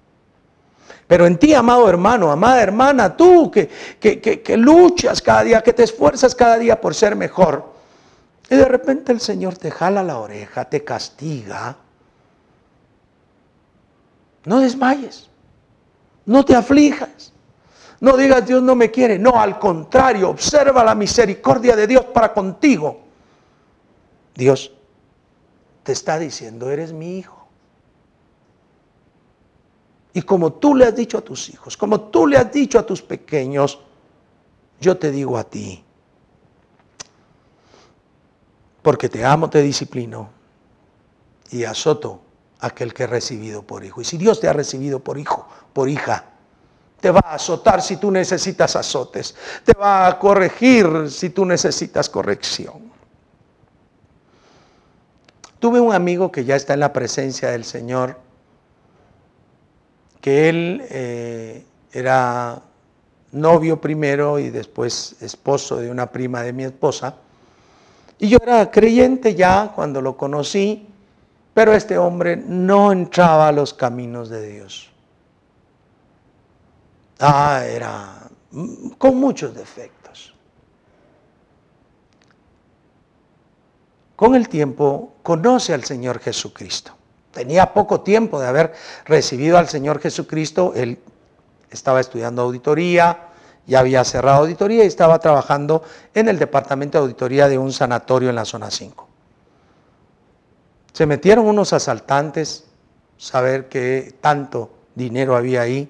Pero 1.05 1.25
en 1.27 1.37
ti, 1.37 1.53
amado 1.53 1.89
hermano, 1.89 2.31
amada 2.31 2.63
hermana, 2.63 3.17
tú 3.17 3.51
que, 3.51 3.67
que, 3.99 4.21
que 4.21 4.57
luchas 4.57 5.21
cada 5.21 5.43
día, 5.43 5.61
que 5.61 5.73
te 5.73 5.83
esfuerzas 5.83 6.33
cada 6.33 6.57
día 6.57 6.79
por 6.79 6.95
ser 6.95 7.17
mejor, 7.17 7.73
y 8.49 8.55
de 8.55 8.65
repente 8.65 9.11
el 9.11 9.19
Señor 9.19 9.57
te 9.57 9.69
jala 9.69 10.03
la 10.03 10.19
oreja, 10.19 10.63
te 10.63 10.85
castiga. 10.85 11.75
No 14.45 14.61
desmayes, 14.61 15.29
no 16.25 16.45
te 16.45 16.55
aflijas, 16.55 17.33
no 17.99 18.15
digas 18.15 18.45
Dios 18.45 18.61
no 18.61 18.75
me 18.75 18.91
quiere. 18.91 19.17
No, 19.17 19.39
al 19.39 19.57
contrario, 19.57 20.29
observa 20.29 20.83
la 20.83 20.95
misericordia 20.95 21.75
de 21.75 21.87
Dios 21.87 22.05
para 22.05 22.33
contigo. 22.33 23.01
Dios 24.35 24.71
te 25.83 25.93
está 25.93 26.19
diciendo, 26.19 26.69
eres 26.69 26.93
mi 26.93 27.17
hijo. 27.17 27.47
Y 30.13 30.21
como 30.21 30.53
tú 30.53 30.75
le 30.75 30.85
has 30.85 30.95
dicho 30.95 31.17
a 31.17 31.21
tus 31.21 31.49
hijos, 31.49 31.77
como 31.77 32.01
tú 32.01 32.27
le 32.27 32.37
has 32.37 32.51
dicho 32.51 32.79
a 32.79 32.85
tus 32.85 33.01
pequeños, 33.01 33.79
yo 34.79 34.97
te 34.97 35.11
digo 35.11 35.37
a 35.37 35.43
ti, 35.43 35.83
porque 38.81 39.09
te 39.09 39.25
amo, 39.25 39.49
te 39.49 39.61
disciplino 39.61 40.29
y 41.51 41.63
azoto 41.63 42.21
aquel 42.59 42.93
que 42.93 43.03
es 43.03 43.09
recibido 43.09 43.63
por 43.63 43.83
hijo. 43.83 44.01
Y 44.01 44.05
si 44.05 44.17
Dios 44.17 44.39
te 44.39 44.47
ha 44.47 44.53
recibido 44.53 44.99
por 44.99 45.17
hijo, 45.17 45.47
por 45.73 45.89
hija, 45.89 46.36
te 46.99 47.11
va 47.11 47.21
a 47.23 47.35
azotar 47.35 47.81
si 47.81 47.97
tú 47.97 48.11
necesitas 48.11 48.75
azotes. 48.75 49.35
Te 49.63 49.73
va 49.73 50.07
a 50.07 50.19
corregir 50.19 51.09
si 51.09 51.29
tú 51.29 51.45
necesitas 51.45 52.09
corrección. 52.09 52.91
Tuve 55.59 55.79
un 55.79 55.93
amigo 55.93 56.31
que 56.31 56.45
ya 56.45 56.55
está 56.55 56.73
en 56.73 56.81
la 56.81 56.93
presencia 56.93 57.49
del 57.49 57.63
Señor, 57.63 58.17
que 60.21 60.49
él 60.49 60.85
eh, 60.89 61.65
era 61.91 62.61
novio 63.31 63.81
primero 63.81 64.39
y 64.39 64.49
después 64.49 65.15
esposo 65.21 65.77
de 65.77 65.89
una 65.89 66.11
prima 66.11 66.43
de 66.43 66.53
mi 66.53 66.63
esposa. 66.63 67.15
Y 68.19 68.29
yo 68.29 68.37
era 68.41 68.69
creyente 68.71 69.35
ya 69.35 69.71
cuando 69.75 70.01
lo 70.01 70.17
conocí, 70.17 70.87
pero 71.53 71.73
este 71.73 71.97
hombre 71.97 72.35
no 72.35 72.91
entraba 72.91 73.47
a 73.47 73.51
los 73.51 73.73
caminos 73.73 74.29
de 74.29 74.47
Dios. 74.47 74.91
Ah, 77.19 77.63
era 77.65 78.29
con 78.97 79.15
muchos 79.15 79.53
defectos. 79.53 80.33
Con 84.15 84.35
el 84.35 84.49
tiempo 84.49 85.13
conoce 85.21 85.73
al 85.73 85.83
Señor 85.83 86.19
Jesucristo. 86.19 86.91
Tenía 87.31 87.71
poco 87.73 88.01
tiempo 88.01 88.39
de 88.39 88.47
haber 88.47 88.73
recibido 89.05 89.57
al 89.57 89.67
Señor 89.67 89.99
Jesucristo. 89.99 90.73
Él 90.75 90.99
estaba 91.69 91.99
estudiando 91.99 92.41
auditoría, 92.41 93.27
ya 93.67 93.79
había 93.79 94.03
cerrado 94.03 94.39
auditoría 94.39 94.83
y 94.83 94.87
estaba 94.87 95.19
trabajando 95.19 95.83
en 96.13 96.29
el 96.29 96.39
departamento 96.39 96.97
de 96.97 97.03
auditoría 97.03 97.47
de 97.47 97.57
un 97.57 97.71
sanatorio 97.71 98.29
en 98.29 98.35
la 98.35 98.45
zona 98.45 98.71
5. 98.71 99.07
Se 100.93 101.05
metieron 101.05 101.45
unos 101.45 101.73
asaltantes, 101.73 102.65
saber 103.17 103.69
qué 103.69 104.15
tanto 104.19 104.71
dinero 104.95 105.35
había 105.35 105.61
ahí. 105.61 105.87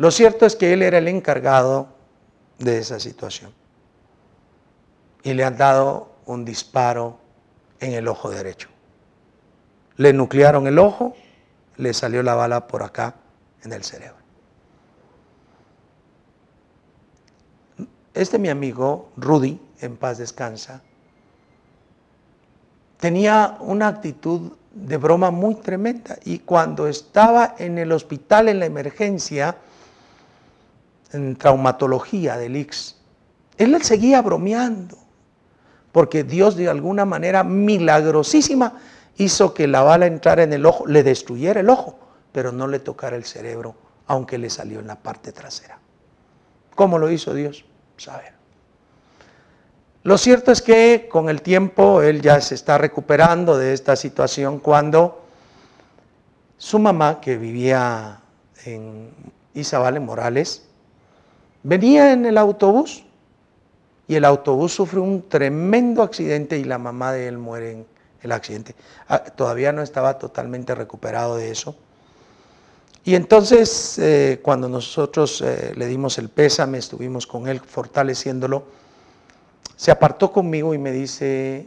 Lo 0.00 0.10
cierto 0.10 0.46
es 0.46 0.56
que 0.56 0.72
él 0.72 0.80
era 0.80 0.96
el 0.96 1.08
encargado 1.08 1.88
de 2.58 2.78
esa 2.78 2.98
situación. 2.98 3.52
Y 5.22 5.34
le 5.34 5.44
han 5.44 5.58
dado 5.58 6.12
un 6.24 6.46
disparo 6.46 7.18
en 7.80 7.92
el 7.92 8.08
ojo 8.08 8.30
derecho. 8.30 8.70
Le 9.96 10.14
nuclearon 10.14 10.66
el 10.66 10.78
ojo, 10.78 11.14
le 11.76 11.92
salió 11.92 12.22
la 12.22 12.34
bala 12.34 12.66
por 12.66 12.82
acá 12.82 13.16
en 13.62 13.74
el 13.74 13.84
cerebro. 13.84 14.16
Este 18.14 18.38
mi 18.38 18.48
amigo, 18.48 19.10
Rudy, 19.18 19.60
en 19.82 19.98
paz 19.98 20.16
descansa, 20.16 20.80
tenía 22.96 23.58
una 23.60 23.88
actitud 23.88 24.52
de 24.72 24.96
broma 24.96 25.30
muy 25.30 25.56
tremenda 25.56 26.16
y 26.24 26.38
cuando 26.38 26.86
estaba 26.86 27.54
en 27.58 27.76
el 27.76 27.92
hospital 27.92 28.48
en 28.48 28.60
la 28.60 28.64
emergencia, 28.64 29.58
en 31.12 31.36
traumatología 31.36 32.36
del 32.36 32.56
IX, 32.56 32.96
él 33.58 33.82
seguía 33.82 34.22
bromeando, 34.22 34.96
porque 35.92 36.24
Dios 36.24 36.56
de 36.56 36.68
alguna 36.68 37.04
manera 37.04 37.44
milagrosísima 37.44 38.74
hizo 39.16 39.52
que 39.52 39.66
la 39.66 39.82
bala 39.82 40.06
entrara 40.06 40.42
en 40.42 40.52
el 40.52 40.64
ojo, 40.64 40.86
le 40.86 41.02
destruyera 41.02 41.60
el 41.60 41.68
ojo, 41.68 41.98
pero 42.32 42.52
no 42.52 42.66
le 42.66 42.78
tocara 42.78 43.16
el 43.16 43.24
cerebro, 43.24 43.74
aunque 44.06 44.38
le 44.38 44.48
salió 44.48 44.80
en 44.80 44.86
la 44.86 44.96
parte 44.96 45.32
trasera. 45.32 45.78
¿Cómo 46.74 46.98
lo 46.98 47.10
hizo 47.10 47.34
Dios? 47.34 47.64
Saber. 47.96 48.32
Lo 50.02 50.16
cierto 50.16 50.50
es 50.50 50.62
que 50.62 51.08
con 51.10 51.28
el 51.28 51.42
tiempo 51.42 52.00
él 52.00 52.22
ya 52.22 52.40
se 52.40 52.54
está 52.54 52.78
recuperando 52.78 53.58
de 53.58 53.74
esta 53.74 53.96
situación 53.96 54.58
cuando 54.58 55.22
su 56.56 56.78
mamá, 56.78 57.20
que 57.20 57.36
vivía 57.36 58.20
en 58.64 59.10
Izabal, 59.52 59.98
en 59.98 60.06
Morales, 60.06 60.69
venía 61.62 62.12
en 62.12 62.26
el 62.26 62.38
autobús 62.38 63.04
y 64.08 64.16
el 64.16 64.24
autobús 64.24 64.72
sufre 64.72 65.00
un 65.00 65.28
tremendo 65.28 66.02
accidente 66.02 66.58
y 66.58 66.64
la 66.64 66.78
mamá 66.78 67.12
de 67.12 67.28
él 67.28 67.38
muere 67.38 67.72
en 67.72 67.86
el 68.22 68.32
accidente. 68.32 68.74
Ah, 69.08 69.20
todavía 69.20 69.72
no 69.72 69.82
estaba 69.82 70.18
totalmente 70.18 70.74
recuperado 70.74 71.36
de 71.36 71.50
eso. 71.50 71.76
Y 73.04 73.14
entonces, 73.14 73.98
eh, 73.98 74.40
cuando 74.42 74.68
nosotros 74.68 75.40
eh, 75.40 75.72
le 75.74 75.86
dimos 75.86 76.18
el 76.18 76.28
pésame, 76.28 76.78
estuvimos 76.78 77.26
con 77.26 77.48
él 77.48 77.60
fortaleciéndolo, 77.60 78.64
se 79.76 79.90
apartó 79.90 80.30
conmigo 80.30 80.74
y 80.74 80.78
me 80.78 80.92
dice, 80.92 81.66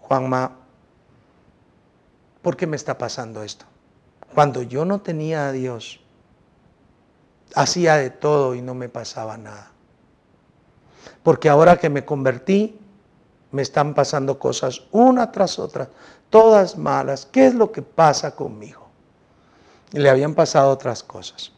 Juanma, 0.00 0.52
¿por 2.40 2.56
qué 2.56 2.66
me 2.66 2.76
está 2.76 2.96
pasando 2.96 3.42
esto? 3.42 3.66
Cuando 4.34 4.62
yo 4.62 4.84
no 4.84 5.00
tenía 5.00 5.48
a 5.48 5.52
Dios, 5.52 6.00
hacía 7.54 7.96
de 7.96 8.10
todo 8.10 8.54
y 8.54 8.62
no 8.62 8.74
me 8.74 8.88
pasaba 8.88 9.36
nada. 9.36 9.70
Porque 11.22 11.48
ahora 11.48 11.78
que 11.78 11.88
me 11.88 12.04
convertí, 12.04 12.78
me 13.50 13.62
están 13.62 13.94
pasando 13.94 14.38
cosas 14.38 14.82
una 14.90 15.32
tras 15.32 15.58
otra, 15.58 15.88
todas 16.30 16.76
malas. 16.76 17.26
¿Qué 17.26 17.46
es 17.46 17.54
lo 17.54 17.72
que 17.72 17.82
pasa 17.82 18.34
conmigo? 18.34 18.86
Y 19.92 19.98
le 19.98 20.10
habían 20.10 20.34
pasado 20.34 20.70
otras 20.70 21.02
cosas. 21.02 21.52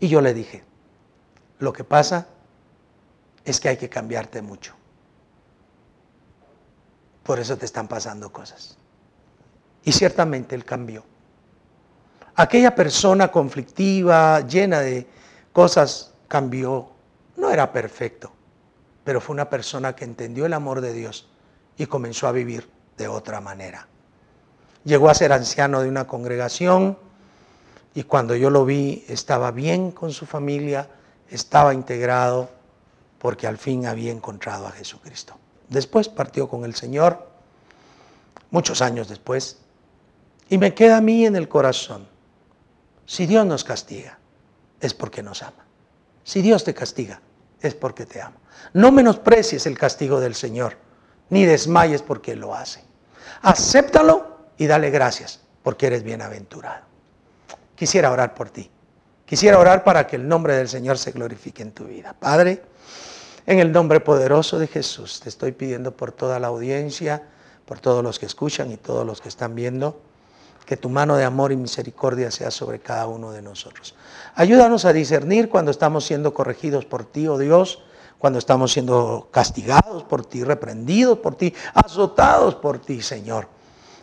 Y 0.00 0.08
yo 0.08 0.20
le 0.20 0.34
dije, 0.34 0.64
lo 1.58 1.72
que 1.72 1.84
pasa 1.84 2.28
es 3.44 3.58
que 3.60 3.68
hay 3.68 3.76
que 3.76 3.88
cambiarte 3.88 4.42
mucho. 4.42 4.74
Por 7.24 7.38
eso 7.40 7.56
te 7.56 7.66
están 7.66 7.88
pasando 7.88 8.32
cosas. 8.32 8.78
Y 9.84 9.92
ciertamente 9.92 10.54
él 10.54 10.64
cambió. 10.64 11.04
Aquella 12.38 12.72
persona 12.72 13.32
conflictiva, 13.32 14.46
llena 14.46 14.78
de 14.78 15.08
cosas, 15.52 16.12
cambió. 16.28 16.88
No 17.36 17.50
era 17.50 17.72
perfecto, 17.72 18.30
pero 19.02 19.20
fue 19.20 19.34
una 19.34 19.50
persona 19.50 19.96
que 19.96 20.04
entendió 20.04 20.46
el 20.46 20.52
amor 20.52 20.80
de 20.80 20.92
Dios 20.92 21.28
y 21.76 21.86
comenzó 21.86 22.28
a 22.28 22.32
vivir 22.32 22.70
de 22.96 23.08
otra 23.08 23.40
manera. 23.40 23.88
Llegó 24.84 25.10
a 25.10 25.14
ser 25.14 25.32
anciano 25.32 25.82
de 25.82 25.88
una 25.88 26.06
congregación 26.06 26.96
y 27.92 28.04
cuando 28.04 28.36
yo 28.36 28.50
lo 28.50 28.64
vi 28.64 29.04
estaba 29.08 29.50
bien 29.50 29.90
con 29.90 30.12
su 30.12 30.24
familia, 30.24 30.88
estaba 31.28 31.74
integrado, 31.74 32.50
porque 33.18 33.48
al 33.48 33.58
fin 33.58 33.84
había 33.84 34.12
encontrado 34.12 34.68
a 34.68 34.70
Jesucristo. 34.70 35.36
Después 35.68 36.08
partió 36.08 36.48
con 36.48 36.64
el 36.64 36.76
Señor, 36.76 37.30
muchos 38.52 38.80
años 38.80 39.08
después, 39.08 39.58
y 40.48 40.56
me 40.56 40.72
queda 40.72 40.98
a 40.98 41.00
mí 41.00 41.26
en 41.26 41.34
el 41.34 41.48
corazón, 41.48 42.06
si 43.08 43.24
Dios 43.24 43.46
nos 43.46 43.64
castiga, 43.64 44.18
es 44.78 44.92
porque 44.92 45.22
nos 45.22 45.42
ama. 45.42 45.64
Si 46.24 46.42
Dios 46.42 46.62
te 46.62 46.74
castiga, 46.74 47.22
es 47.58 47.74
porque 47.74 48.04
te 48.04 48.20
ama. 48.20 48.36
No 48.74 48.92
menosprecies 48.92 49.64
el 49.64 49.78
castigo 49.78 50.20
del 50.20 50.34
Señor, 50.34 50.76
ni 51.30 51.46
desmayes 51.46 52.02
porque 52.02 52.36
lo 52.36 52.54
hace. 52.54 52.84
Acéptalo 53.40 54.50
y 54.58 54.66
dale 54.66 54.90
gracias, 54.90 55.40
porque 55.62 55.86
eres 55.86 56.02
bienaventurado. 56.02 56.84
Quisiera 57.74 58.12
orar 58.12 58.34
por 58.34 58.50
ti. 58.50 58.70
Quisiera 59.24 59.58
orar 59.58 59.84
para 59.84 60.06
que 60.06 60.16
el 60.16 60.28
nombre 60.28 60.54
del 60.54 60.68
Señor 60.68 60.98
se 60.98 61.12
glorifique 61.12 61.62
en 61.62 61.72
tu 61.72 61.84
vida. 61.84 62.12
Padre, 62.12 62.62
en 63.46 63.58
el 63.58 63.72
nombre 63.72 64.00
poderoso 64.00 64.58
de 64.58 64.66
Jesús, 64.66 65.20
te 65.20 65.30
estoy 65.30 65.52
pidiendo 65.52 65.96
por 65.96 66.12
toda 66.12 66.38
la 66.38 66.48
audiencia, 66.48 67.26
por 67.64 67.80
todos 67.80 68.04
los 68.04 68.18
que 68.18 68.26
escuchan 68.26 68.70
y 68.70 68.76
todos 68.76 69.06
los 69.06 69.22
que 69.22 69.30
están 69.30 69.54
viendo, 69.54 69.98
que 70.68 70.76
tu 70.76 70.90
mano 70.90 71.16
de 71.16 71.24
amor 71.24 71.50
y 71.50 71.56
misericordia 71.56 72.30
sea 72.30 72.50
sobre 72.50 72.78
cada 72.78 73.06
uno 73.06 73.32
de 73.32 73.40
nosotros. 73.40 73.94
Ayúdanos 74.34 74.84
a 74.84 74.92
discernir 74.92 75.48
cuando 75.48 75.70
estamos 75.70 76.04
siendo 76.04 76.34
corregidos 76.34 76.84
por 76.84 77.06
ti, 77.06 77.26
oh 77.26 77.38
Dios, 77.38 77.82
cuando 78.18 78.38
estamos 78.38 78.70
siendo 78.70 79.30
castigados 79.30 80.04
por 80.04 80.26
ti, 80.26 80.44
reprendidos 80.44 81.20
por 81.20 81.36
ti, 81.36 81.54
azotados 81.72 82.56
por 82.56 82.80
ti, 82.80 83.00
Señor. 83.00 83.48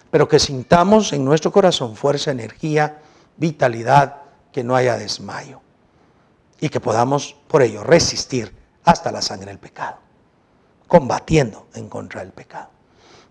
Pero 0.09 0.27
que 0.27 0.39
sintamos 0.39 1.13
en 1.13 1.23
nuestro 1.23 1.51
corazón 1.51 1.95
fuerza, 1.95 2.31
energía, 2.31 2.99
vitalidad, 3.37 4.23
que 4.51 4.63
no 4.63 4.75
haya 4.75 4.97
desmayo. 4.97 5.61
Y 6.59 6.69
que 6.69 6.79
podamos 6.79 7.35
por 7.47 7.61
ello 7.61 7.83
resistir 7.83 8.55
hasta 8.85 9.11
la 9.11 9.21
sangre 9.21 9.51
del 9.51 9.59
pecado, 9.59 9.97
combatiendo 10.87 11.67
en 11.75 11.89
contra 11.89 12.21
del 12.21 12.31
pecado. 12.31 12.69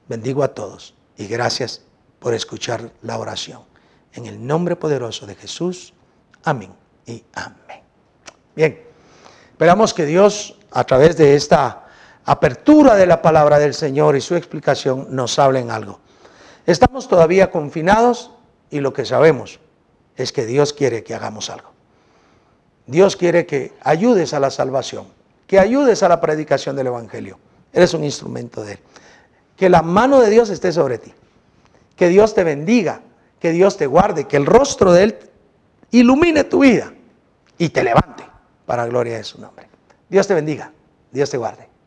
Bendigo 0.08 0.44
a 0.44 0.54
todos 0.54 0.94
y 1.16 1.26
gracias 1.26 1.82
por 2.24 2.32
escuchar 2.32 2.90
la 3.02 3.18
oración. 3.18 3.60
En 4.14 4.24
el 4.24 4.46
nombre 4.46 4.76
poderoso 4.76 5.26
de 5.26 5.34
Jesús, 5.34 5.92
amén 6.42 6.72
y 7.04 7.22
amén. 7.34 7.82
Bien, 8.56 8.80
esperamos 9.52 9.92
que 9.92 10.06
Dios 10.06 10.58
a 10.70 10.84
través 10.84 11.18
de 11.18 11.34
esta 11.36 11.84
apertura 12.24 12.94
de 12.94 13.04
la 13.04 13.20
palabra 13.20 13.58
del 13.58 13.74
Señor 13.74 14.16
y 14.16 14.22
su 14.22 14.36
explicación 14.36 15.08
nos 15.10 15.38
hable 15.38 15.60
en 15.60 15.70
algo. 15.70 16.00
Estamos 16.64 17.08
todavía 17.08 17.50
confinados 17.50 18.30
y 18.70 18.80
lo 18.80 18.94
que 18.94 19.04
sabemos 19.04 19.60
es 20.16 20.32
que 20.32 20.46
Dios 20.46 20.72
quiere 20.72 21.04
que 21.04 21.14
hagamos 21.14 21.50
algo. 21.50 21.72
Dios 22.86 23.16
quiere 23.16 23.44
que 23.44 23.74
ayudes 23.82 24.32
a 24.32 24.40
la 24.40 24.50
salvación 24.50 25.04
que 25.46 25.58
ayudes 25.58 26.02
a 26.02 26.08
la 26.08 26.20
predicación 26.20 26.74
del 26.74 26.86
Evangelio. 26.86 27.38
Eres 27.70 27.92
un 27.94 28.02
instrumento 28.02 28.64
de 28.64 28.72
Él. 28.72 28.78
Que 29.56 29.68
la 29.68 29.82
mano 29.82 30.20
de 30.20 30.30
Dios 30.30 30.48
esté 30.50 30.72
sobre 30.72 30.96
ti. 30.96 31.12
Que 31.96 32.08
Dios 32.08 32.34
te 32.34 32.44
bendiga, 32.44 33.00
que 33.40 33.50
Dios 33.50 33.76
te 33.76 33.86
guarde, 33.86 34.24
que 34.24 34.36
el 34.36 34.46
rostro 34.46 34.92
de 34.92 35.02
Él 35.04 35.18
ilumine 35.90 36.44
tu 36.44 36.60
vida 36.60 36.92
y 37.58 37.68
te 37.68 37.84
levante 37.84 38.24
para 38.66 38.86
gloria 38.86 39.16
de 39.16 39.24
su 39.24 39.40
nombre. 39.40 39.68
Dios 40.08 40.26
te 40.26 40.34
bendiga, 40.34 40.72
Dios 41.12 41.30
te 41.30 41.36
guarde. 41.36 41.73